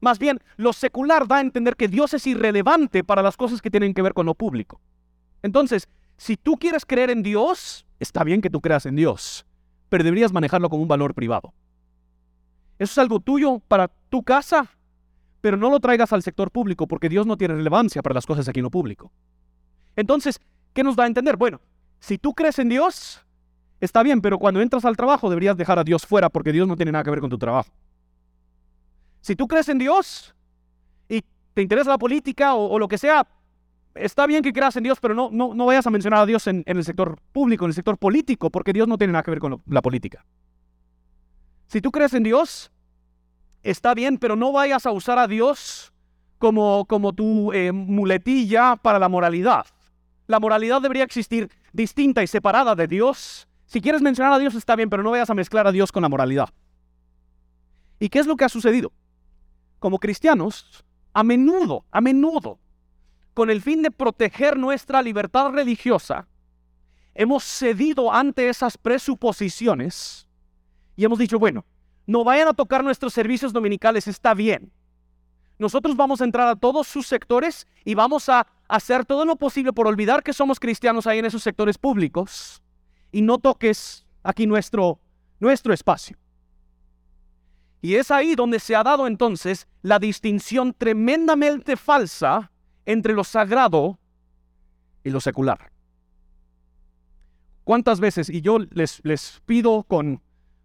[0.00, 3.70] Más bien, lo secular da a entender que Dios es irrelevante para las cosas que
[3.70, 4.80] tienen que ver con lo público.
[5.42, 9.46] Entonces, si tú quieres creer en Dios, está bien que tú creas en Dios,
[9.88, 11.52] pero deberías manejarlo como un valor privado.
[12.78, 14.70] Eso es algo tuyo para tu casa,
[15.40, 18.48] pero no lo traigas al sector público porque Dios no tiene relevancia para las cosas
[18.48, 19.12] aquí en lo público.
[19.96, 20.40] Entonces,
[20.72, 21.36] ¿qué nos da a entender?
[21.36, 21.60] Bueno,
[22.00, 23.24] si tú crees en Dios,
[23.82, 26.76] Está bien, pero cuando entras al trabajo deberías dejar a Dios fuera porque Dios no
[26.76, 27.68] tiene nada que ver con tu trabajo.
[29.20, 30.36] Si tú crees en Dios
[31.08, 33.26] y te interesa la política o, lo que sea,
[33.96, 36.46] está bien que creas en Dios, pero no, no, no vayas a mencionar a Dios
[36.46, 39.40] en, el sector público, en el sector político, porque Dios no tiene nada que ver
[39.40, 40.24] con la política.
[41.66, 42.70] Si tú crees en Dios,
[43.64, 45.92] está bien, pero no vayas a usar a Dios
[46.38, 49.66] como, como tu eh, muletilla para la moralidad.
[50.28, 54.76] La moralidad debería existir distinta y separada de Dios si quieres mencionar a Dios está
[54.76, 56.50] bien, pero no vayas a mezclar a Dios con la moralidad.
[57.98, 58.92] ¿Y qué es lo que ha sucedido?
[59.78, 62.58] Como cristianos, a menudo, a menudo,
[63.32, 66.28] con el fin de proteger nuestra libertad religiosa,
[67.14, 70.28] hemos cedido ante esas presuposiciones
[70.94, 71.64] y hemos dicho, bueno,
[72.06, 74.70] no vayan a tocar nuestros servicios dominicales, está bien.
[75.58, 79.72] Nosotros vamos a entrar a todos sus sectores y vamos a hacer todo lo posible
[79.72, 82.62] por olvidar que somos cristianos ahí en esos sectores públicos
[83.12, 84.98] y no toques aquí nuestro,
[85.38, 86.16] nuestro espacio.
[87.82, 92.50] Y es ahí donde se ha dado entonces la distinción tremendamente falsa
[92.86, 93.98] entre lo sagrado
[95.04, 95.70] y lo secular.
[97.64, 100.20] ¿Cuántas veces, y yo les, les pido con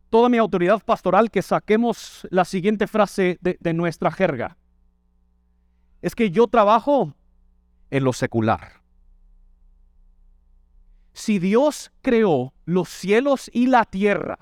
[0.10, 4.58] toda mi autoridad pastoral que saquemos la siguiente frase de, de nuestra jerga?
[6.02, 7.14] Es que yo trabajo
[7.90, 8.87] en lo secular
[11.18, 14.38] si Dios creó los cielos y la tierra,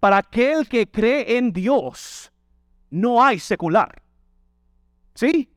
[0.00, 2.32] para aquel que cree en Dios,
[2.90, 4.02] no hay secular.
[5.14, 5.48] ¿Sí?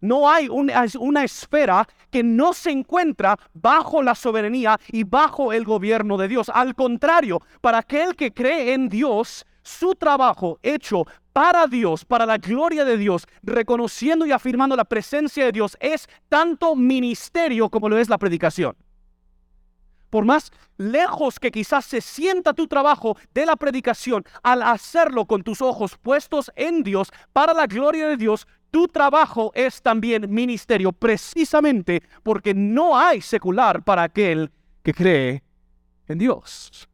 [0.00, 5.64] No hay una, una, esfera que no se encuentra bajo la soberanía y bajo el
[5.64, 6.50] gobierno de Dios.
[6.52, 12.38] Al contrario, para aquel que cree en Dios, su trabajo hecho para Dios, para la
[12.38, 17.98] gloria de Dios, reconociendo y afirmando la presencia de Dios, es tanto ministerio como lo
[17.98, 18.76] es la predicación.
[20.10, 25.42] Por más lejos que quizás se sienta tu trabajo de la predicación, al hacerlo con
[25.42, 30.92] tus ojos puestos en Dios, para la gloria de Dios, tu trabajo es también ministerio,
[30.92, 34.50] precisamente porque no hay secular para aquel
[34.82, 35.42] que cree
[36.08, 36.88] en Dios.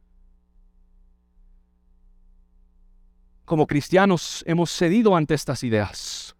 [3.49, 6.37] Como cristianos hemos cedido ante estas ideas.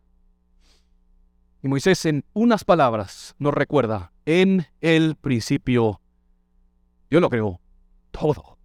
[1.63, 6.01] Y Moisés en unas palabras nos recuerda, en el principio,
[7.11, 7.61] yo lo creo,
[8.13, 8.59] todo.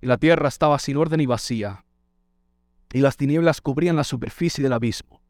[0.00, 1.84] Y la tierra estaba sin orden y vacía,
[2.92, 5.20] y las tinieblas cubrían la superficie del abismo,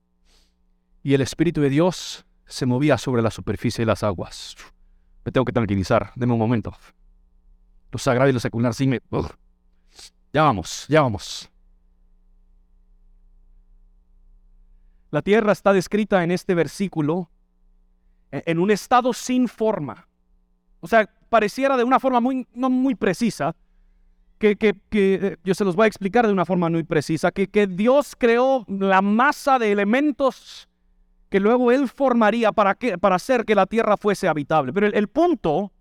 [1.03, 4.57] y el Espíritu de Dios se movía sobre la superficie de las aguas.
[5.25, 6.75] Me tengo que tranquilizar, denme un momento.
[7.91, 9.01] Lo sagrado y lo secular sí me...
[10.37, 11.51] Ya vamos, ya vamos.
[15.11, 17.31] La tierra está descrita en este versículo
[18.31, 20.07] e-, en un estado sin forma.
[20.81, 23.57] O sea, pareciera de una forma muy, no muy precisa,
[24.39, 27.49] que, que, eh, yo se los voy a explicar de una forma muy precisa, que,
[27.49, 30.69] que Dios creó la masa de elementos
[31.31, 34.75] que luego Él formaría para, que, para hacer que la tierra fuese habitable.
[34.75, 35.73] Pero el, el punto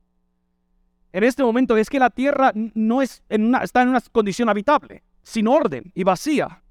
[1.15, 5.47] en este momento es que la tierra no es está en una condición habitable, sin
[5.47, 6.61] orden y vacía.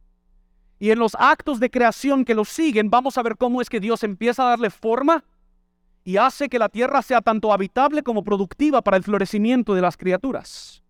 [0.79, 3.81] Y en los actos de creación que lo siguen, vamos a ver cómo es que
[3.81, 5.25] Dios empieza a darle forma
[6.05, 9.97] y hace que la tierra sea tanto habitable como productiva para el florecimiento de las
[9.97, 10.83] criaturas.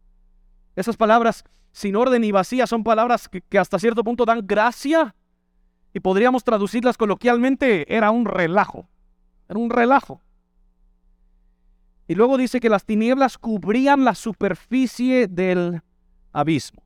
[0.74, 5.14] Esas palabras sin orden y vacía son palabras que hasta cierto punto dan gracia
[5.92, 8.88] y podríamos traducirlas coloquialmente, era un relajo.
[9.48, 10.20] Era un relajo.
[12.06, 15.82] Y luego dice que las tinieblas cubrían la superficie del
[16.32, 16.82] abismo.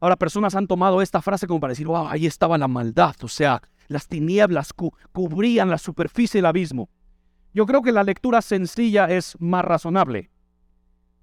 [0.00, 3.16] Ahora personas han tomado esta frase como para decir, wow, ahí estaba la maldad.
[3.22, 6.88] O sea, las tinieblas cubrían la superficie del abismo.
[7.52, 10.30] Yo creo que la lectura sencilla es más razonable.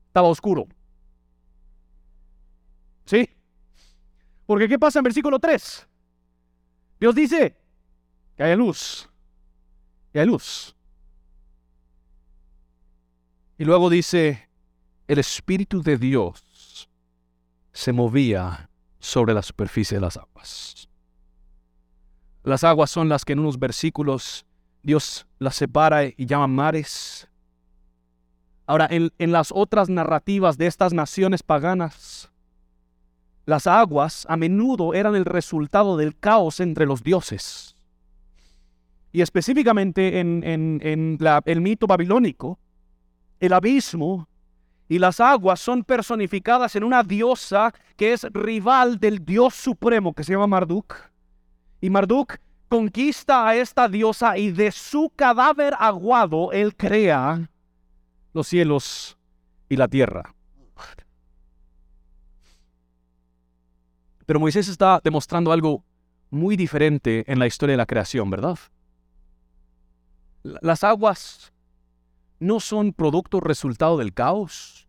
[0.07, 0.67] Estaba oscuro.
[3.05, 3.29] ¿Sí?
[4.45, 5.87] Porque ¿qué pasa en versículo 3?
[6.99, 7.55] Dios dice
[8.35, 9.09] que hay luz.
[10.11, 10.72] Que hay luz.
[13.57, 14.49] Y luego dice,
[15.07, 16.89] el Espíritu de Dios
[17.71, 20.87] se movía sobre la superficie de las aguas.
[22.43, 24.45] Las aguas son las que en unos versículos
[24.81, 27.29] Dios las separa y llama mares.
[28.65, 32.31] Ahora, en, en, las otras narrativas de estas naciones paganas,
[33.45, 37.75] las aguas a menudo eran el resultado del caos entre los dioses.
[39.11, 42.57] Y específicamente en, en, en el mito babilónico,
[43.43, 44.29] el abismo
[44.87, 50.23] y las aguas son personificadas en una diosa que es rival del dios supremo que
[50.23, 50.95] se llama Marduk.
[51.81, 52.37] Y Marduk
[52.69, 57.49] conquista a esta diosa y de su cadáver aguado él crea
[58.31, 59.17] los cielos
[59.67, 60.33] y la tierra.
[64.25, 65.83] Pero Moisés está demostrando algo
[66.29, 68.57] muy diferente en la historia de la creación, ¿verdad?
[70.43, 71.52] Las aguas
[72.43, 74.87] no son producto resultado del caos.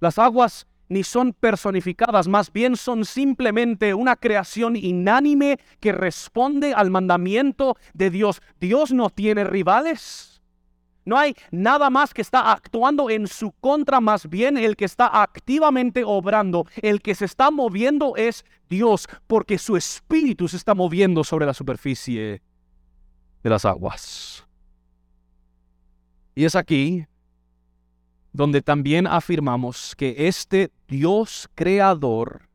[0.00, 6.90] Las aguas ni son personificadas, más bien son simplemente una creación inánime que responde al
[6.90, 8.40] mandamiento de Dios.
[8.58, 10.40] Dios no tiene rivales.
[11.04, 15.22] No hay nada más que está actuando en su contra, más bien el que está
[15.22, 21.24] activamente obrando, el que se está moviendo es Dios, porque su espíritu se está moviendo
[21.24, 22.42] sobre la superficie
[23.42, 24.47] de las aguas.
[26.38, 27.04] Y es aquí
[28.32, 32.48] donde también afirmamos que este Dios creador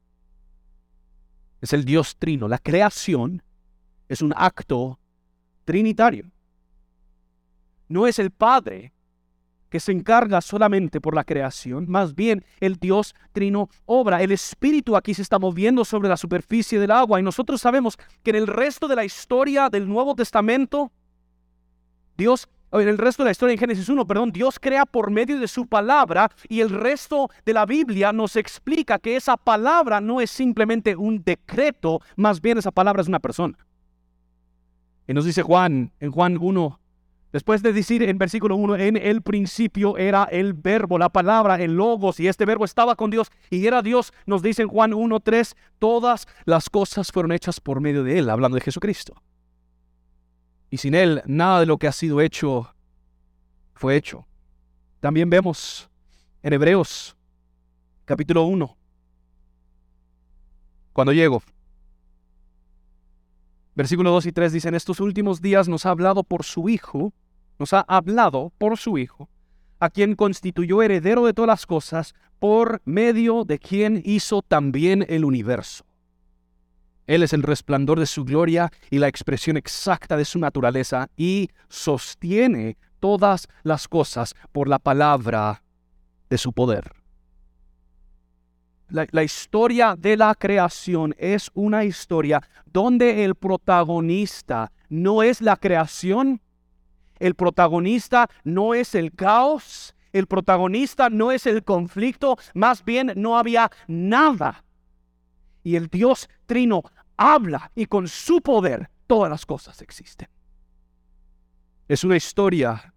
[1.60, 2.48] es el Dios trino.
[2.48, 3.44] La creación
[4.08, 5.02] es un acto
[5.66, 6.32] trinitario.
[7.90, 8.94] No es el Padre
[9.70, 14.24] que se encarga solamente por la creación, más bien el Dios trino obra.
[14.24, 18.30] El Espíritu aquí se está moviendo sobre la superficie del agua y nosotros sabemos que
[18.30, 20.90] en el resto de la historia del Nuevo Testamento,
[22.16, 22.48] Dios
[22.82, 25.48] en el resto de la historia en Génesis 1, perdón, Dios crea por medio de
[25.48, 30.32] su palabra y el resto de la Biblia nos explica que esa palabra no es
[30.32, 33.58] simplemente un decreto, más bien esa palabra es una persona.
[35.08, 36.80] Y nos dice Juan, en Juan 1,
[37.32, 41.76] después de decir en versículo 1, en el principio era el verbo, la palabra, el
[41.76, 45.20] logos, y este verbo estaba con Dios y era Dios, nos dice en Juan 1,
[45.20, 49.14] 3, todas las cosas fueron hechas por medio de él, hablando de Jesucristo.
[50.74, 52.74] Y sin Él, nada de lo que ha sido hecho
[53.76, 54.26] fue hecho.
[55.02, 55.88] También vemos
[56.42, 57.16] en Hebreos
[58.06, 58.76] capítulo 1,
[60.92, 61.44] cuando llego,
[63.76, 67.14] versículo 2 y 3 dicen, estos últimos días nos ha hablado por su Hijo,
[67.60, 69.30] nos ha hablado por su Hijo,
[69.78, 75.24] a quien constituyó heredero de todas las cosas, por medio de quien hizo también el
[75.24, 75.86] universo
[77.08, 81.50] él es el resplandor de su gloria y la expresión exacta de su naturaleza y
[81.70, 85.64] sostiene todas las cosas por la palabra
[86.30, 86.94] de su poder.
[88.90, 96.42] la, historia de la creación es una historia donde el protagonista no es la creación,
[97.20, 103.38] el protagonista no es el caos, el protagonista no es el conflicto, más bien no
[103.38, 104.64] había nada.
[105.64, 106.84] Y el Dios Trino
[107.18, 110.28] habla y con su poder todas las cosas existen.
[111.88, 112.94] Es una historia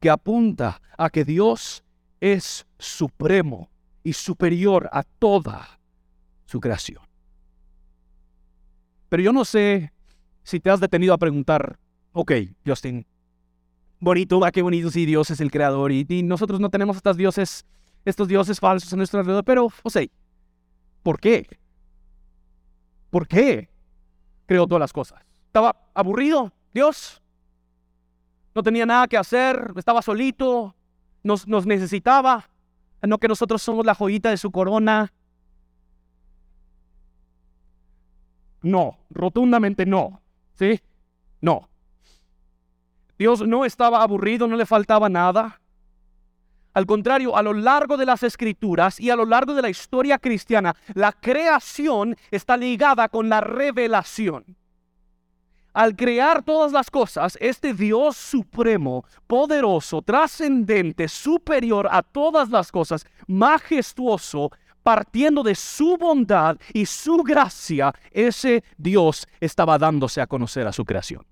[0.00, 1.84] que apunta a que Dios
[2.20, 3.70] es supremo
[4.02, 5.80] y superior a toda
[6.46, 7.02] su creación.
[9.08, 9.92] Pero yo no sé
[10.42, 11.78] si te has detenido a preguntar,
[12.12, 12.32] ok,
[12.66, 13.06] Justin,
[14.00, 17.66] bonito, va qué bonito, si Dios es el creador y, nosotros no tenemos estos dioses,
[18.04, 20.06] estos dioses falsos en nuestro alrededor, pero, o sea,
[21.02, 21.46] ¿por qué?
[23.10, 23.68] ¿Por qué
[24.46, 25.22] creó todas las cosas?
[25.46, 27.22] ¿Estaba aburrido Dios?
[28.54, 29.72] ¿No tenía nada que hacer?
[29.76, 30.74] ¿Estaba solito?
[31.22, 32.48] ¿Nos, nos necesitaba?
[33.02, 35.12] ¿No que nosotros somos la joyita de su corona?
[38.62, 40.20] No, rotundamente no.
[40.54, 40.80] ¿Sí?
[41.40, 41.68] No.
[43.18, 45.60] Dios no estaba aburrido, no le faltaba nada.
[46.78, 50.16] Al contrario, a lo largo de las escrituras y a lo largo de la historia
[50.16, 54.56] cristiana, la creación está ligada con la revelación.
[55.72, 63.04] Al crear todas las cosas, este Dios supremo, poderoso, trascendente, superior a todas las cosas,
[63.26, 64.52] majestuoso,
[64.84, 70.84] partiendo de su bondad y su gracia, ese Dios estaba dándose a conocer a su
[70.84, 71.26] creación.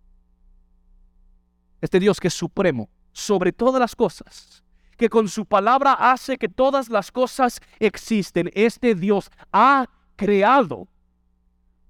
[1.80, 4.65] Este Dios que es supremo sobre todas las cosas,
[4.96, 8.50] que con su palabra hace que todas las cosas existen.
[8.54, 10.88] Este Dios ha creado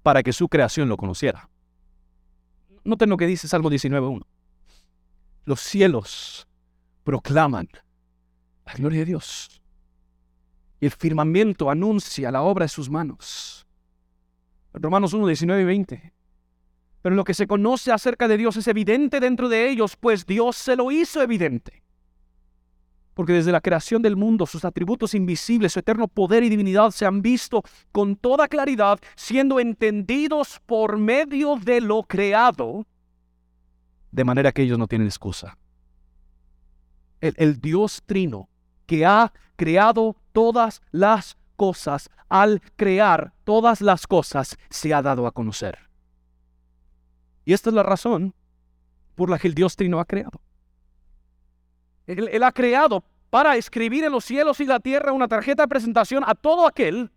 [0.03, 1.49] para que su creación lo conociera.
[2.83, 4.23] Noten lo que dice Salmo 19.1.
[5.45, 6.47] Los cielos
[7.03, 7.67] proclaman
[8.65, 9.61] la gloria de Dios.
[10.79, 13.65] El firmamento anuncia la obra de sus manos.
[14.73, 16.13] Romanos 1, 19 y 20.
[17.01, 20.55] Pero lo que se conoce acerca de Dios es evidente dentro de ellos, pues Dios
[20.55, 21.83] se lo hizo evidente.
[23.17, 27.03] Porque desde la creación del mundo sus atributos invisibles, su eterno poder y divinidad se
[27.03, 32.85] han visto con toda claridad, siendo entendidos por medio de lo creado,
[34.11, 35.57] de manera que ellos no tienen excusa.
[37.19, 38.49] El, Dios trino
[38.85, 45.31] que ha creado todas las cosas, al crear todas las cosas, se ha dado a
[45.31, 45.79] conocer.
[47.45, 48.35] Y esta es la razón
[49.15, 50.39] por la que el Dios Trino ha creado.
[52.07, 56.23] Él, ha creado para escribir en los cielos y la tierra una tarjeta de presentación
[56.25, 57.11] a todo aquel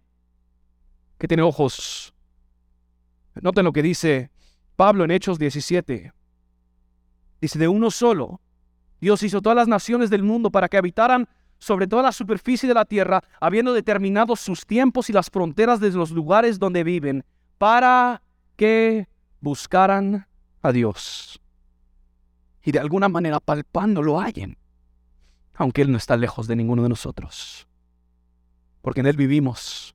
[1.19, 2.13] que tiene ojos.
[3.41, 4.31] Noten lo que dice
[4.77, 6.13] Pablo en Hechos 17.
[7.41, 8.41] Dice, de uno solo,
[9.01, 12.75] Dios hizo todas las naciones del mundo para que habitaran sobre toda la superficie de
[12.75, 17.25] la tierra, habiendo determinado sus tiempos y las fronteras de los lugares donde viven,
[17.59, 18.23] para
[18.57, 19.07] que
[19.41, 20.27] buscaran
[20.63, 21.41] a Dios
[22.63, 24.57] y de alguna manera palpando lo hallen,
[25.61, 27.69] aunque Él no está lejos de ninguno de nosotros.
[28.81, 29.95] Porque en Él vivimos,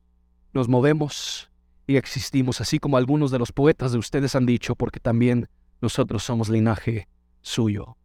[0.52, 1.50] nos movemos
[1.88, 5.48] y existimos, así como algunos de los poetas de ustedes han dicho, porque también
[5.80, 7.08] nosotros somos linaje
[7.42, 7.96] suyo.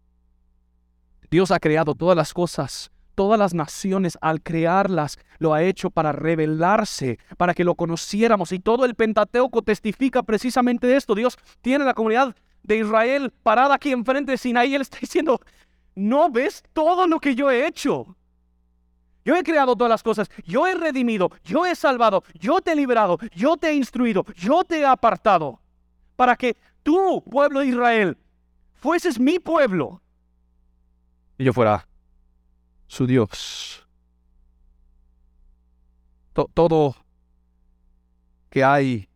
[1.29, 6.11] Dios ha creado todas las cosas todas las naciones al crearlas lo ha hecho para
[6.11, 8.51] revelarse, para que lo conociéramos.
[8.51, 11.13] Y todo el Pentateuco testifica precisamente de esto.
[11.13, 14.73] Dios tiene la comunidad de Israel parada aquí enfrente de Sinaí.
[14.73, 15.39] Él está diciendo,
[16.01, 18.15] ¿no ves todo lo que yo he hecho?
[19.23, 22.75] Yo he creado todas las cosas, yo he redimido, yo he salvado, yo te he
[22.75, 25.61] liberado, yo te he instruido, yo te he apartado,
[26.15, 28.17] para que tú, pueblo de Israel,
[28.73, 30.01] fueses mi pueblo.
[31.37, 31.87] Y yo fuera
[32.87, 33.87] su Dios.
[36.33, 36.95] todo
[38.49, 39.07] que hay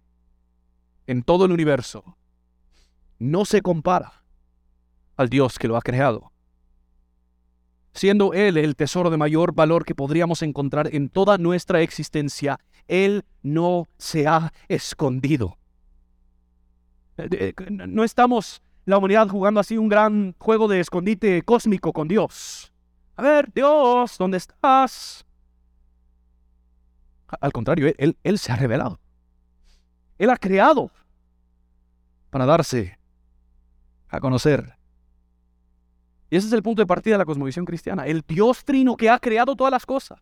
[1.07, 2.15] en todo el universo
[3.17, 4.23] no se compara
[5.17, 6.31] al Dios que lo ha creado.
[7.95, 13.23] Siendo Él el tesoro de mayor valor que podríamos encontrar en toda nuestra existencia, Él
[13.41, 15.57] no se ha escondido.
[17.17, 22.09] Eh, eh, no estamos la humanidad jugando así un gran juego de escondite cósmico con
[22.09, 22.69] Dios.
[23.15, 25.25] A ver, Dios, ¿dónde estás?
[27.27, 28.99] Al contrario, él, él, se ha revelado.
[30.17, 30.91] Él ha creado
[32.29, 32.99] para darse
[34.09, 34.75] a conocer.
[36.29, 38.05] Y ese es el punto de partida de la cosmovisión cristiana.
[38.05, 40.19] El Dios trino que ha creado todas las cosas.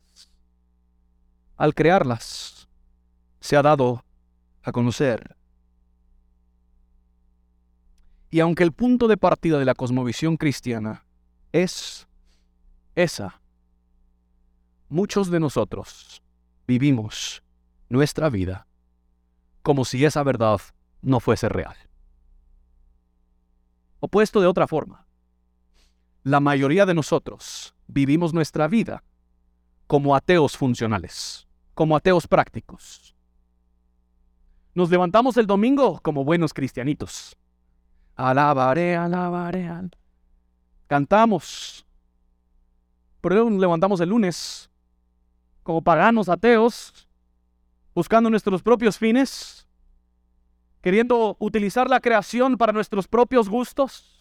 [1.56, 2.68] Al crearlas,
[3.39, 4.04] se ha dado
[4.64, 5.36] a conocer.
[8.30, 11.06] Y aunque el punto de partida de la cosmovisión cristiana
[11.51, 12.08] es
[12.95, 13.41] esa.
[14.89, 16.22] Muchos de nosotros
[16.68, 17.43] vivimos
[17.89, 18.68] nuestra vida
[19.62, 20.60] como si esa verdad
[21.01, 21.76] no fuese real.
[23.99, 25.06] O puesto de otra forma,
[26.24, 29.04] la mayoría de nosotros vivimos nuestra vida
[29.88, 33.14] como ateos funcionales, como ateos prácticos.
[34.74, 37.38] Nos levantamos el domingo como buenos cristianitos.
[38.16, 39.70] Alabaré, alabaré.
[40.88, 41.86] Cantamos.
[43.22, 44.70] Pero nos levantamos el lunes
[45.62, 47.08] como paganos ateos,
[47.94, 49.68] buscando nuestros propios fines,
[50.82, 54.12] queriendo utilizar la creación para nuestros propios gustos,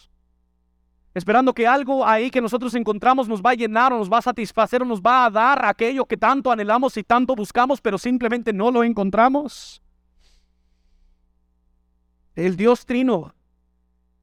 [1.15, 4.23] esperando que algo ahí que nosotros encontramos nos va a llenar o nos va a
[4.23, 8.53] satisfacer o nos va a dar aquello que tanto anhelamos y tanto buscamos, pero simplemente
[8.53, 9.83] no lo encontramos.
[12.35, 13.35] El Dios Trino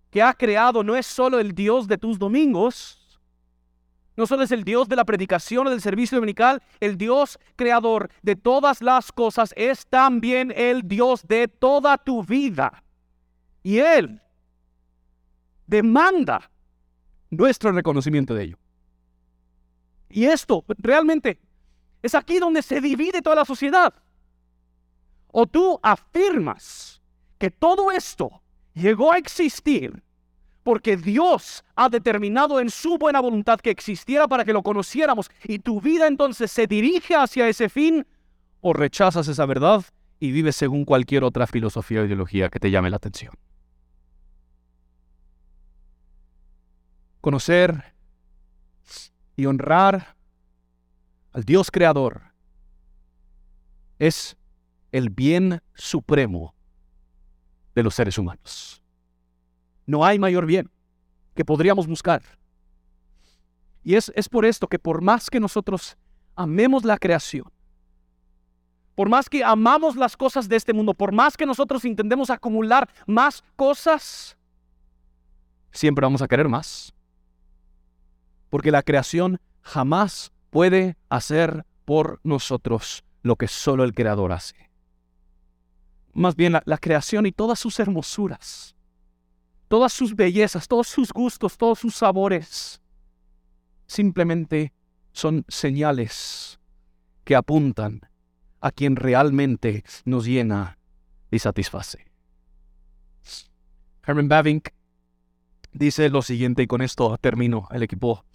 [0.10, 3.20] que ha creado no es solo el Dios de tus domingos,
[4.16, 8.10] no solo es el Dios de la predicación o del servicio dominical, el Dios creador
[8.22, 12.84] de todas las cosas es también el Dios de toda tu vida.
[13.64, 14.22] Y Él
[15.68, 16.50] demanda
[17.30, 18.58] nuestro reconocimiento de ello.
[20.10, 21.40] Y esto realmente
[22.02, 23.94] es aquí donde se divide toda la sociedad.
[25.32, 27.02] O tú afirmas
[27.38, 28.42] que todo esto
[28.74, 30.04] llegó a existir
[30.64, 35.60] porque Dios ha determinado en su buena voluntad que existiera para que lo conociéramos y
[35.60, 38.06] tu vida entonces se dirige hacia ese fin
[38.62, 39.86] o rechazas esa verdad
[40.20, 43.34] y vives según cualquier otra filosofía o ideología que te llame la atención.
[47.22, 47.94] Conocer
[49.36, 50.16] y honrar
[51.32, 52.22] al Dios creador
[54.00, 54.38] es
[54.92, 56.56] el bien supremo
[57.76, 58.82] de los seres humanos.
[59.86, 60.70] No hay mayor bien
[61.36, 62.22] que podríamos buscar.
[63.84, 65.98] Y es, es por esto que por más que nosotros
[66.36, 67.52] amemos la creación,
[68.96, 72.90] por más que amamos las cosas de este mundo, por más que nosotros intentemos acumular
[73.08, 74.38] más cosas,
[75.72, 76.94] siempre vamos a querer más.
[78.50, 84.70] Porque la creación jamás puede hacer por nosotros lo que solo el Creador hace.
[86.14, 88.76] Más bien la, creación y todas sus hermosuras
[89.70, 92.82] todas sus bellezas, todos sus gustos, todos sus sabores,
[93.88, 94.74] simplemente
[95.14, 96.60] son señales
[97.24, 98.02] que apuntan
[98.60, 100.78] a quien realmente nos llena
[101.32, 102.06] y satisface.
[104.06, 104.74] Herman Bavinck
[105.72, 107.68] dice lo siguiente y con esto termino.
[107.72, 108.26] El equipo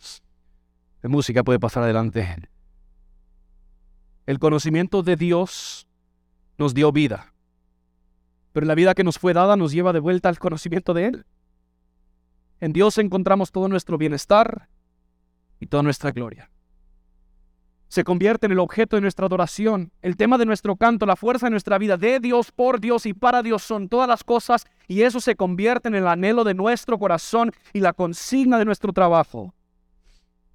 [1.03, 2.49] de música puede pasar adelante.
[4.26, 5.87] El conocimiento de Dios
[6.59, 7.35] nos dio vida
[8.55, 11.26] pero la vida que nos fue dada nos lleva de vuelta al conocimiento de Él.
[12.61, 14.68] En Dios encontramos todo nuestro bienestar
[15.59, 16.49] y toda nuestra gloria.
[17.95, 21.47] Se convierte en el objeto de nuestra adoración, el tema de nuestro canto, la fuerza
[21.47, 25.03] de nuestra vida, de Dios, por Dios y para Dios son todas las cosas y
[25.03, 29.55] eso se convierte en el anhelo de nuestro corazón y la consigna de nuestro trabajo.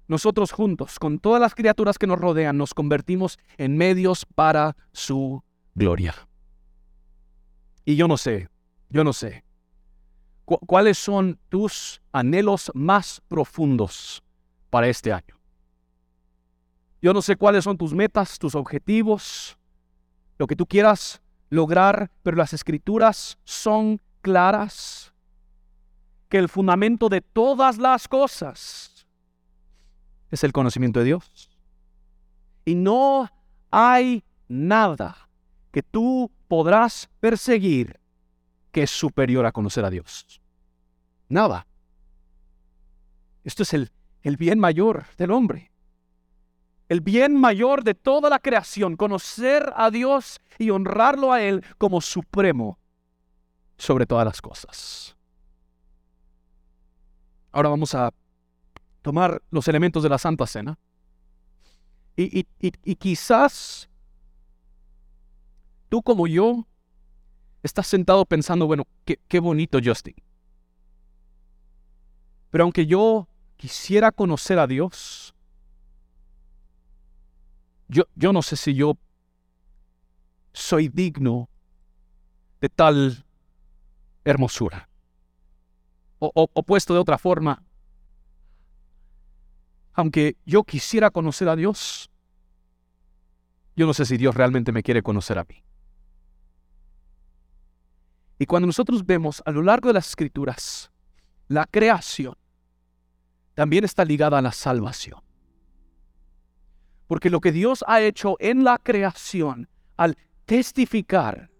[0.06, 5.42] Nosotros juntos, con todas las criaturas que nos rodean, nos convertimos en medios para su
[5.74, 6.14] gloria.
[7.86, 8.50] Y yo no sé,
[8.90, 9.44] yo no sé.
[10.44, 14.22] ¿Cuáles son tus anhelos más profundos
[14.68, 15.39] para este año?
[17.02, 19.58] Yo no sé cuáles son tus metas, tus objetivos,
[20.38, 25.12] lo que tú quieras lograr, pero las escrituras son claras
[26.28, 29.06] que el fundamento de todas las cosas
[30.30, 31.50] es el conocimiento de Dios.
[32.64, 33.28] Y no
[33.70, 35.28] hay nada
[35.72, 37.98] que tú podrás perseguir
[38.72, 40.40] que es superior a conocer a Dios.
[41.28, 41.66] Nada.
[43.42, 43.90] Esto es el,
[44.22, 45.69] el bien mayor del hombre.
[46.90, 52.00] El bien mayor de toda la creación, conocer a Dios y honrarlo a Él como
[52.00, 52.78] supremo
[53.78, 55.16] sobre todas las cosas.
[57.52, 58.12] Ahora vamos a
[59.02, 60.78] tomar los elementos de la Santa Cena
[62.16, 63.88] y, y, y quizás
[65.88, 66.66] tú como yo
[67.62, 70.16] estás sentado pensando, bueno, qué, bonito Justin.
[72.50, 75.34] Pero aunque yo quisiera conocer a Dios,
[77.90, 78.96] yo, yo no sé si yo
[80.52, 81.48] soy digno
[82.60, 83.24] de tal
[84.24, 84.88] hermosura.
[86.20, 87.62] O, o, puesto de otra forma,
[89.94, 92.10] aunque yo quisiera conocer a Dios,
[93.74, 95.64] yo no sé si Dios realmente me quiere conocer a mí.
[98.38, 100.90] Y cuando nosotros vemos a lo largo de las escrituras,
[101.48, 102.36] la creación
[103.54, 105.20] también está ligada a la salvación.
[107.10, 111.50] Porque lo que Dios ha hecho en la creación, al testificar,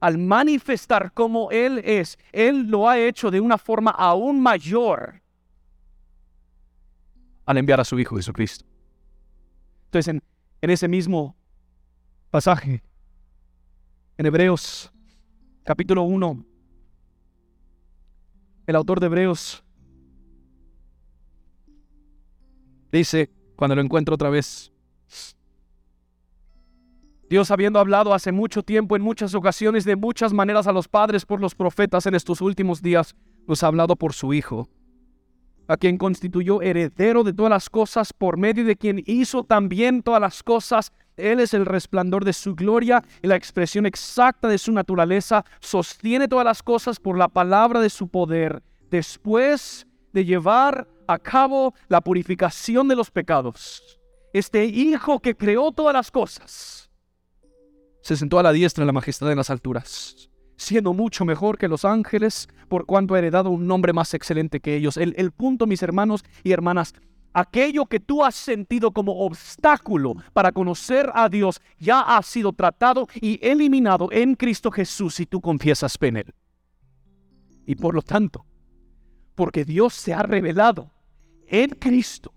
[0.00, 5.20] al manifestar cómo Él es, Él lo ha hecho de una forma aún mayor
[7.44, 8.64] al enviar a su Hijo Jesucristo.
[9.84, 10.22] Entonces, en,
[10.62, 11.36] en ese mismo
[12.30, 12.82] pasaje,
[14.16, 14.90] en Hebreos
[15.62, 16.42] capítulo 1,
[18.66, 19.62] el autor de Hebreos
[22.90, 24.72] dice, cuando lo encuentro otra vez,
[27.28, 31.26] Dios habiendo hablado hace mucho tiempo, en muchas ocasiones, de muchas maneras a los padres
[31.26, 33.16] por los profetas en estos últimos días,
[33.48, 34.68] nos ha hablado por su Hijo,
[35.66, 40.20] a quien constituyó heredero de todas las cosas, por medio de quien hizo también todas
[40.20, 40.92] las cosas.
[41.16, 45.44] Él es el resplandor de su gloria y la expresión exacta de su naturaleza.
[45.60, 48.62] Sostiene todas las cosas por la palabra de su poder.
[48.90, 53.95] Después de llevar a cabo la purificación de los pecados,
[54.38, 56.90] este Hijo que creó todas las cosas,
[58.02, 61.68] se sentó a la diestra en la majestad de las alturas, siendo mucho mejor que
[61.68, 64.96] los ángeles, por cuanto ha heredado un nombre más excelente que ellos.
[64.96, 66.94] El, el punto, mis hermanos y hermanas,
[67.32, 73.08] aquello que tú has sentido como obstáculo para conocer a Dios ya ha sido tratado
[73.20, 76.34] y eliminado en Cristo Jesús si tú confiesas en Él.
[77.66, 78.46] Y por lo tanto,
[79.34, 80.92] porque Dios se ha revelado
[81.48, 82.32] en Cristo,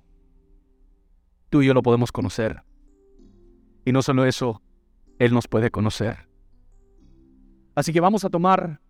[1.50, 2.64] tú y yo lo podemos conocer.
[3.86, 4.62] Y no solo eso,
[5.18, 6.30] él nos puede conocer.
[7.76, 8.82] Así que vamos a tomar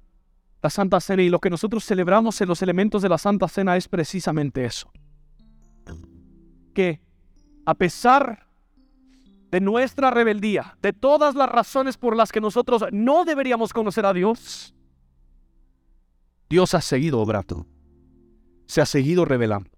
[0.62, 3.78] la Santa Cena y lo que nosotros celebramos en los elementos de la Santa Cena
[3.78, 4.92] es precisamente eso.
[6.74, 7.02] Que
[7.66, 8.48] a pesar
[9.52, 14.14] de nuestra rebeldía, de todas las razones por las que nosotros no deberíamos conocer a
[14.14, 14.76] Dios,
[16.50, 17.66] Dios ha seguido obrando,
[18.66, 19.70] se ha seguido revelando.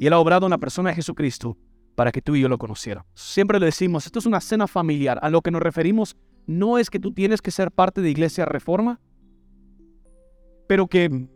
[0.00, 1.58] Y Él ha obrado en la persona de Jesucristo
[1.94, 3.06] para que tú y yo lo conociéramos.
[3.14, 5.18] Siempre le decimos, esto es una cena familiar.
[5.20, 8.46] A lo que nos referimos no es que tú tienes que ser parte de Iglesia
[8.46, 8.98] Reforma,
[10.66, 11.28] pero que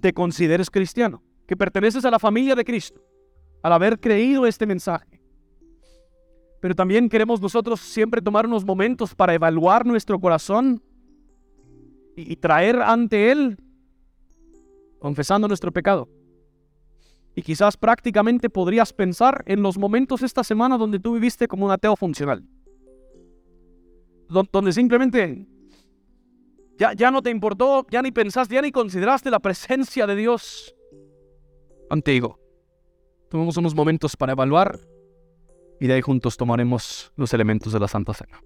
[0.00, 3.02] te consideres cristiano, que perteneces a la familia de Cristo,
[3.62, 5.20] al haber creído este mensaje.
[6.62, 10.82] Pero también queremos nosotros siempre tomar unos momentos para evaluar nuestro corazón
[12.16, 13.58] y, traer ante Él,
[15.00, 16.08] confesando nuestro pecado.
[17.34, 21.72] Y quizás prácticamente podrías pensar en los momentos esta semana donde tú viviste como un
[21.72, 22.44] ateo funcional.
[24.28, 25.46] Donde simplemente
[26.78, 30.74] ya, ya no te importó, ya ni pensaste, ya ni consideraste la presencia de Dios
[31.88, 32.38] contigo.
[33.30, 34.78] Tomemos unos momentos para evaluar
[35.80, 38.40] y de ahí juntos tomaremos los elementos de la Santa Cena.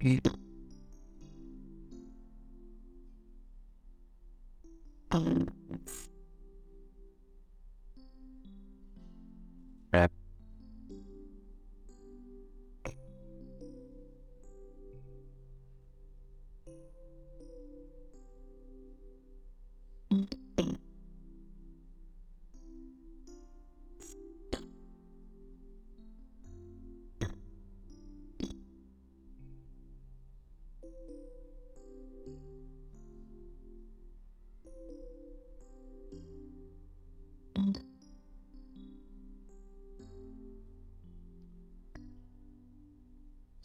[0.00, 0.20] Y
[5.12, 5.52] things.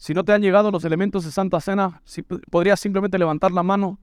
[0.08, 3.62] Si no te han llegado los elementos de Santa Cena, si podrías simplemente levantar la
[3.62, 4.00] mano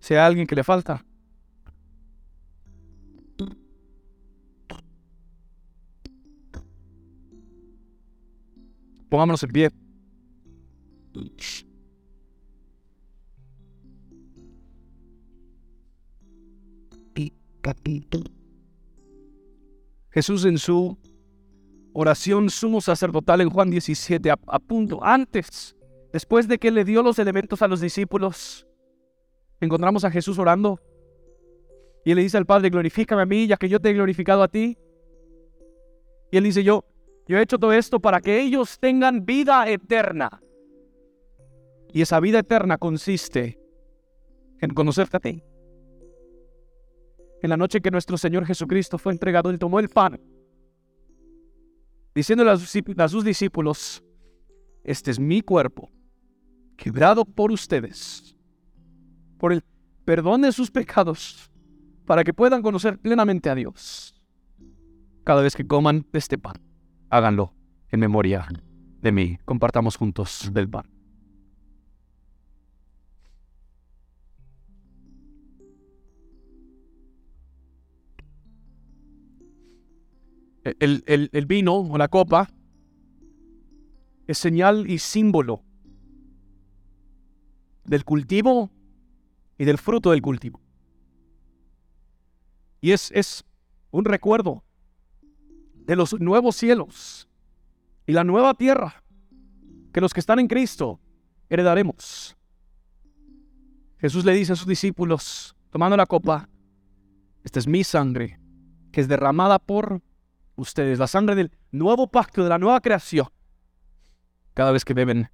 [0.00, 1.04] si hay alguien que le falta.
[9.08, 9.70] Pongámonos en pie.
[20.10, 20.98] Jesús en su
[21.92, 25.76] oración sumo sacerdotal en Juan 17, a, punto, antes,
[26.12, 28.66] después de que le dio los elementos a los discípulos,
[29.60, 30.80] encontramos a Jesús orando
[32.04, 34.42] y él le dice al Padre, glorifícame a mí, ya que yo te he glorificado
[34.42, 34.76] a ti.
[36.32, 36.84] Y él dice, yo,
[37.28, 40.42] yo he hecho todo esto para que ellos tengan vida eterna.
[41.92, 43.60] Y esa vida eterna consiste
[44.60, 45.44] en conocerte a ti.
[47.42, 50.20] En la noche que nuestro Señor Jesucristo fue entregado, Él tomó el pan
[52.14, 52.56] diciéndole a
[53.08, 54.02] sus, discípulos,
[54.84, 55.90] este es mi cuerpo,
[56.76, 58.36] quebrado por ustedes,
[59.38, 59.62] por el
[60.04, 61.50] perdón de sus pecados,
[62.04, 64.14] para que puedan conocer plenamente a Dios.
[65.24, 66.56] Cada vez que coman este pan,
[67.08, 67.54] háganlo
[67.90, 68.46] en memoria
[69.00, 69.38] de mí.
[69.44, 70.91] Compartamos juntos del pan.
[80.64, 82.48] El, el- vino o la copa
[84.26, 85.62] es señal y símbolo
[87.84, 88.70] del cultivo
[89.58, 90.60] y del fruto del cultivo.
[92.80, 93.44] Y es, es
[93.90, 94.64] un recuerdo
[95.86, 97.28] de los nuevos cielos
[98.06, 99.02] y la nueva tierra
[99.92, 101.00] que los que están en Cristo
[101.48, 102.36] heredaremos.
[103.98, 106.48] Jesús le dice a sus discípulos, tomando la copa,
[107.44, 108.38] esta es mi sangre,
[108.90, 110.02] que es derramada por
[110.62, 113.28] ustedes, la sangre del nuevo pacto, de la nueva creación.
[114.54, 115.30] Cada vez que beben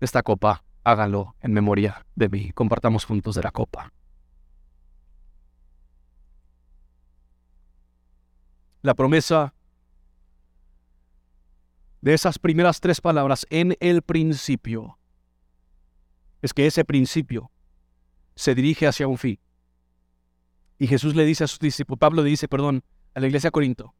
[0.00, 2.52] esta copa, háganlo en memoria de mí.
[2.52, 3.92] Compartamos juntos de la copa.
[8.82, 9.54] La promesa
[12.00, 14.98] de esas primeras tres palabras, en el principio,
[16.40, 17.50] es que ese principio
[18.34, 19.38] se dirige hacia un fin.
[20.78, 22.82] Y Jesús le dice a sus discípulos, Pablo le dice, perdón,
[23.14, 23.94] a la iglesia de Corinto,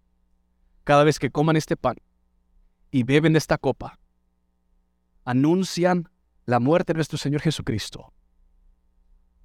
[0.85, 1.97] cada vez que coman este pan
[2.91, 3.99] y beben de esta copa,
[5.25, 6.09] anuncian
[6.47, 8.13] la muerte de nuestro Señor Jesucristo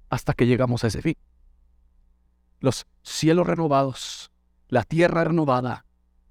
[0.08, 1.16] hasta que llegamos a ese fin.
[2.60, 4.30] Los cielos renovados,
[4.68, 5.84] la tierra renovada,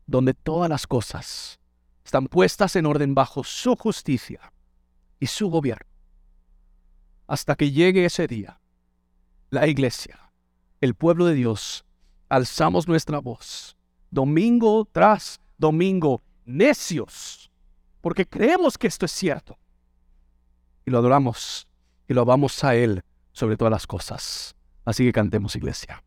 [0.08, 1.60] donde todas las cosas
[2.04, 4.54] están puestas en orden bajo su justicia
[5.20, 5.90] y su gobierno.
[7.28, 8.62] Hasta que llegue ese día,
[9.50, 10.32] la iglesia,
[10.82, 11.86] el pueblo de Dios,
[12.30, 13.75] alzamos nuestra voz,
[14.16, 17.52] domingo tras domingo, necios,
[18.02, 19.60] porque creemos que esto es cierto.
[20.86, 21.68] Y lo adoramos
[22.08, 23.04] y lo amamos a Él
[23.34, 24.56] sobre todas las cosas.
[24.86, 26.02] Así que cantemos, iglesia.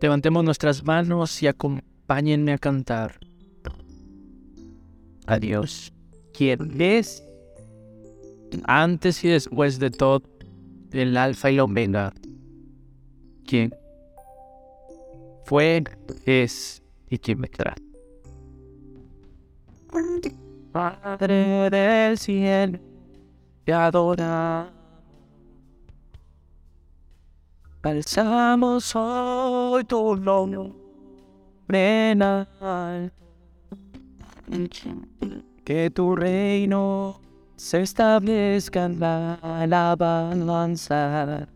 [0.00, 3.20] Levantemos nuestras manos y acompáñenme a cantar.
[5.26, 5.92] Adiós.
[6.32, 7.22] ¿Quién es?
[8.64, 10.22] Antes y después de todo,
[10.92, 12.12] el alfa y la omega.
[13.46, 13.74] ¿Quién?
[15.44, 15.82] Fue,
[16.26, 17.74] es y quién vendrá.
[20.72, 22.78] Padre del cielo,
[23.64, 24.80] te adoramos.
[27.82, 30.82] Alzamos hoy tu nombre
[32.10, 33.14] en alto.
[35.64, 37.20] Que tu reino
[37.60, 41.46] se establezca en la alabanza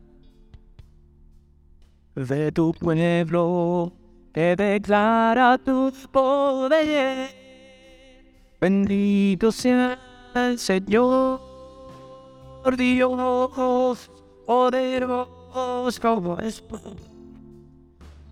[2.15, 3.91] de tu pueblo.
[4.33, 7.31] Te declara tu poder.
[8.61, 9.99] Bendito sea
[10.35, 11.41] el Señor,
[12.77, 14.11] Dios
[14.47, 16.63] poderoso como es.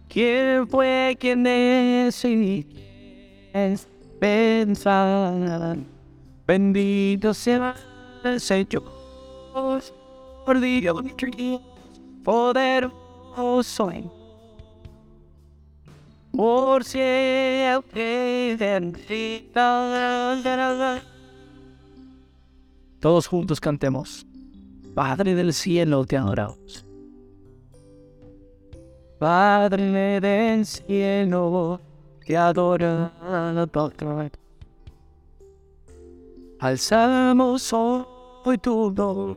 [0.08, 2.66] ¿Quién fue quien es y
[3.50, 3.78] quién
[4.20, 5.78] pensar?
[6.46, 7.74] Bendito sea
[8.24, 8.82] el Señor,
[10.60, 11.02] Dios
[12.24, 13.92] poderoso.
[16.32, 19.52] Por siempre bendita.
[23.00, 24.26] Todos juntos cantemos.
[24.94, 26.86] Padre del cielo, te adoramos.
[29.18, 31.80] Padre del cielo,
[32.24, 33.12] te adoramos.
[36.62, 39.36] Alzamos hoy tu nombre.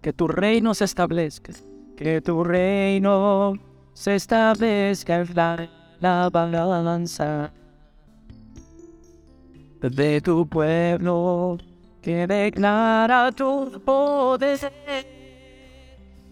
[0.00, 1.52] Que tu reino se establezca.
[1.98, 3.52] Que tu reino
[3.92, 5.68] se establezca en la,
[6.00, 7.52] la balanza
[9.82, 11.58] de tu pueblo
[12.00, 14.72] que declara tu poder.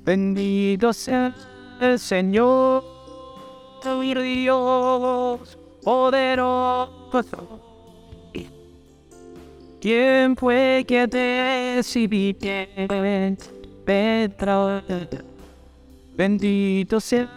[0.02, 1.34] Bendito sea
[1.82, 2.82] el Señor,
[3.82, 7.63] tu Dios poderoso.
[9.84, 12.34] ¿Quién fue que te recibió?
[13.84, 14.82] Petra?
[16.16, 17.28] Bendito sea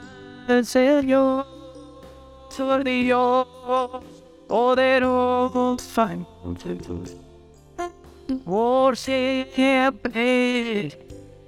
[0.47, 1.45] el Señor,
[2.55, 3.45] tu Dios
[4.47, 5.75] poderoso
[8.45, 10.07] por siempre.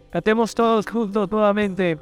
[0.10, 1.98] Cantemos todos juntos nuevamente.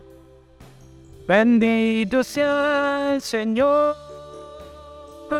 [1.28, 3.96] Bendito sea el Señor,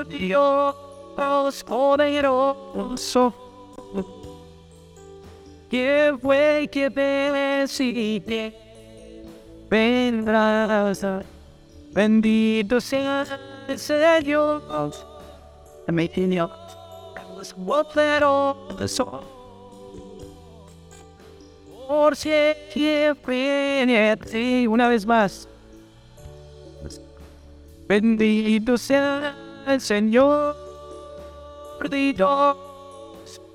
[0.08, 0.76] Dios
[1.68, 3.47] poderoso.
[5.70, 7.68] ¿Quién fue que me
[9.70, 10.94] vendrá?
[11.92, 13.26] Bendito sea
[13.68, 14.94] el Señor,
[15.88, 16.50] mi Dios
[17.54, 19.38] poderoso
[21.88, 23.16] por siempre.
[24.26, 25.48] Sí, una vez más.
[27.88, 30.56] Bendito sea el Señor,
[31.90, 32.58] Dios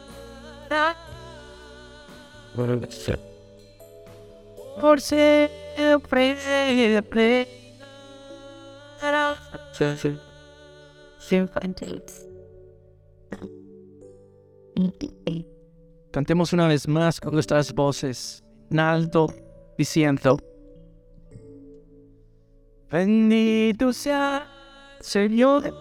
[4.79, 6.35] Por siempre
[16.11, 18.43] Cantemos una vez más con nuestras voces.
[18.69, 19.27] En alto,
[19.77, 20.37] diciendo:
[22.89, 24.47] Bendito sea
[24.99, 25.73] Señor.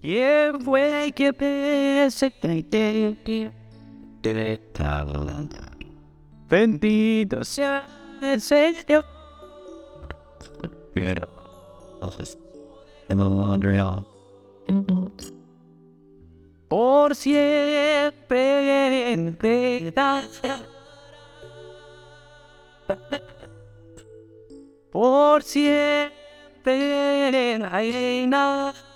[0.00, 2.32] ¿Quién fue que pese
[6.48, 7.84] Bendito sea
[8.22, 9.04] el Señor.
[16.68, 19.36] Por siempre en
[24.90, 26.12] Por siempre
[27.58, 27.60] reina
[28.22, 28.87] en la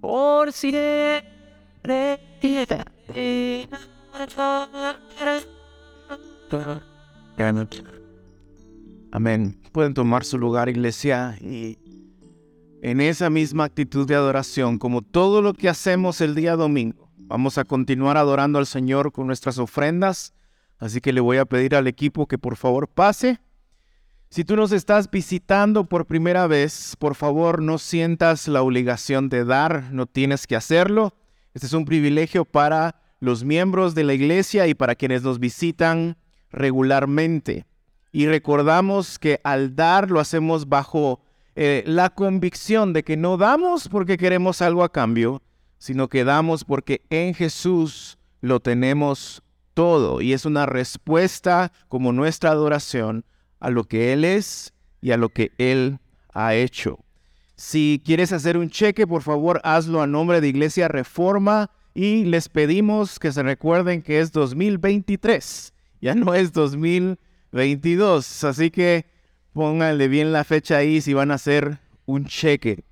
[0.00, 1.24] Por siempre
[9.12, 9.60] Amén.
[9.72, 11.78] Pueden tomar su lugar, iglesia, y
[12.82, 17.58] en esa misma actitud de adoración, como todo lo que hacemos el día domingo, vamos
[17.58, 20.34] a continuar adorando al Señor con nuestras ofrendas.
[20.78, 23.40] Así que le voy a pedir al equipo que por favor pase.
[24.32, 29.44] Si tú nos estás visitando por primera vez, por favor no sientas la obligación de
[29.44, 31.14] dar, no tienes que hacerlo.
[31.52, 36.16] Este es un privilegio para los miembros de la iglesia y para quienes nos visitan
[36.52, 37.66] regularmente.
[38.12, 41.20] Y recordamos que al dar lo hacemos bajo
[41.56, 45.42] eh, la convicción de que no damos porque queremos algo a cambio,
[45.78, 49.42] sino que damos porque en Jesús lo tenemos
[49.74, 50.20] todo.
[50.20, 53.24] Y es una respuesta como nuestra adoración
[53.60, 55.98] a lo que Él es y a lo que Él
[56.32, 56.98] ha hecho.
[57.56, 62.48] Si quieres hacer un cheque, por favor, hazlo a nombre de Iglesia Reforma y les
[62.48, 68.44] pedimos que se recuerden que es 2023, ya no es 2022.
[68.44, 69.04] Así que
[69.52, 72.84] pónganle bien la fecha ahí si van a hacer un cheque.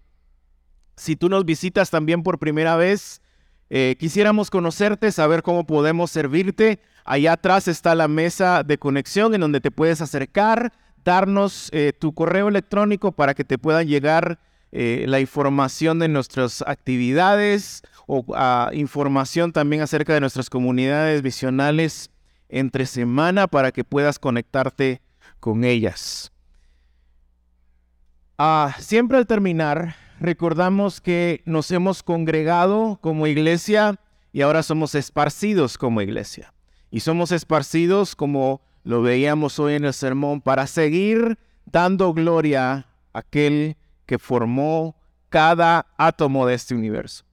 [0.97, 3.23] Si tú nos visitas también por primera vez,
[3.71, 6.81] eh, quisiéramos conocerte, saber cómo podemos servirte.
[7.05, 10.73] Allá atrás está la mesa de conexión en donde te puedes acercar,
[11.05, 14.39] darnos eh, tu correo electrónico para que te puedan llegar
[14.73, 22.11] eh, la información de nuestras actividades o ah, información también acerca de nuestras comunidades visionales
[22.49, 25.01] entre semana para que puedas conectarte
[25.41, 26.33] con ellas.
[28.37, 33.99] Ah, siempre al terminar, recordamos que nos hemos congregado como iglesia
[34.33, 36.53] y ahora somos esparcidos como iglesia.
[36.91, 42.73] Y somos esparcidos como lo veíamos hoy en el sermón para seguir dando gloria
[43.12, 44.97] a aquel que formó
[45.29, 47.25] cada átomo de este universo.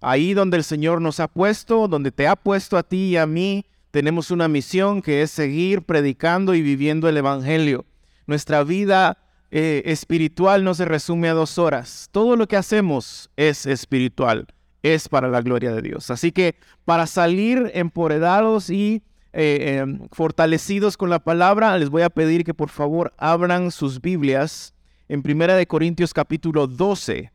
[0.00, 3.26] Ahí donde el Señor nos ha puesto, donde te ha puesto a ti y a
[3.26, 7.86] mí, tenemos una misión que es seguir predicando y viviendo el Evangelio.
[8.26, 9.18] Nuestra vida
[9.50, 12.08] eh, espiritual no se resume a dos horas.
[12.10, 14.46] Todo lo que hacemos es espiritual,
[14.82, 16.10] es para la gloria de Dios.
[16.10, 22.10] Así que para salir empoderados y eh, em, fortalecidos con la palabra, les voy a
[22.10, 24.74] pedir que por favor abran sus Biblias
[25.08, 27.30] en Primera de Corintios capítulo 12.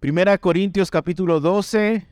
[0.00, 2.06] Primera Corintios capítulo 12,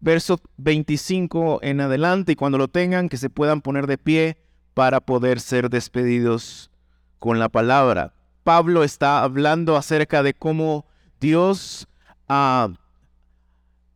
[0.00, 4.38] verso 25 en adelante, y cuando lo tengan, que se puedan poner de pie
[4.74, 6.70] para poder ser despedidos
[7.18, 8.12] con la palabra.
[8.44, 10.86] Pablo está hablando acerca de cómo
[11.20, 11.86] Dios
[12.28, 12.68] ha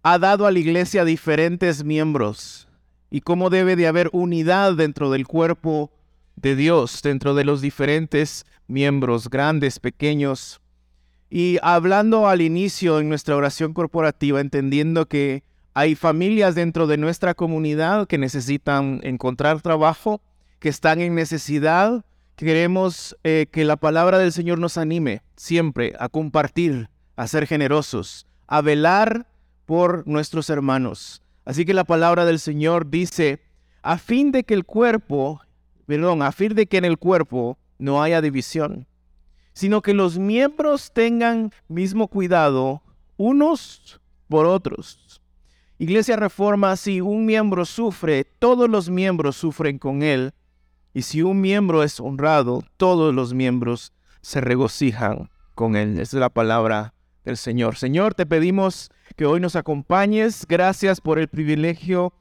[0.03, 2.69] dado a la iglesia diferentes miembros
[3.11, 5.91] y cómo debe de haber unidad dentro del cuerpo
[6.37, 10.61] de Dios, dentro de los diferentes miembros, grandes, pequeños.
[11.31, 15.45] Y hablando al inicio en nuestra oración corporativa, entendiendo que
[15.75, 20.21] hay familias dentro de nuestra comunidad que necesitan encontrar trabajo,
[20.59, 22.05] que están en necesidad,
[22.45, 28.27] queremos eh, que la palabra del Señor nos anime siempre a compartir, a ser generosos,
[28.47, 29.27] a velar
[29.67, 31.23] por nuestros hermanos.
[31.45, 33.41] Así que la palabra del Señor dice,
[33.83, 35.41] a fin de que el cuerpo,
[35.87, 38.87] perdón, a fin de que en el cuerpo no haya división,
[39.53, 42.83] sino que los miembros tengan mismo cuidado
[43.17, 45.21] unos por otros.
[45.79, 50.33] Iglesia Reforma, si un miembro sufre, todos los miembros sufren con él,
[50.95, 55.99] y si un miembro es honrado, todos los miembros se regocijan con él.
[55.99, 57.77] Es la palabra del Señor.
[57.77, 60.47] Señor, te pedimos que hoy nos acompañes.
[60.49, 62.13] Gracias por el privilegio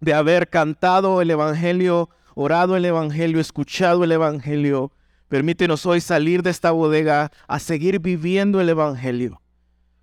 [0.00, 4.92] de haber cantado el Evangelio, orado el Evangelio, escuchado el Evangelio.
[5.28, 9.42] Permítenos hoy salir de esta bodega a seguir viviendo el Evangelio.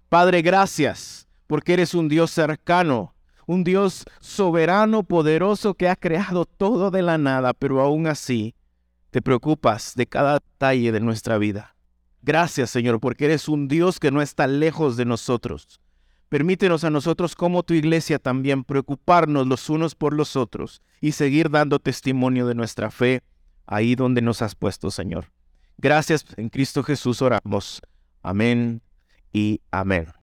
[0.10, 3.15] Padre, gracias porque eres un Dios cercano,
[3.46, 8.56] un Dios soberano, poderoso que ha creado todo de la nada, pero aún así
[9.12, 11.76] te preocupas de cada detalle de nuestra vida.
[12.22, 15.80] Gracias, Señor, porque eres un Dios que no está lejos de nosotros.
[16.30, 21.52] Permítenos a nosotros como tu iglesia también preocuparnos los unos por los otros y seguir
[21.52, 23.22] dando testimonio de nuestra fe
[23.68, 25.32] ahí donde nos has puesto, Señor.
[25.78, 27.82] Gracias en Cristo Jesús oramos.
[28.22, 28.82] Amén
[29.32, 30.08] y amén.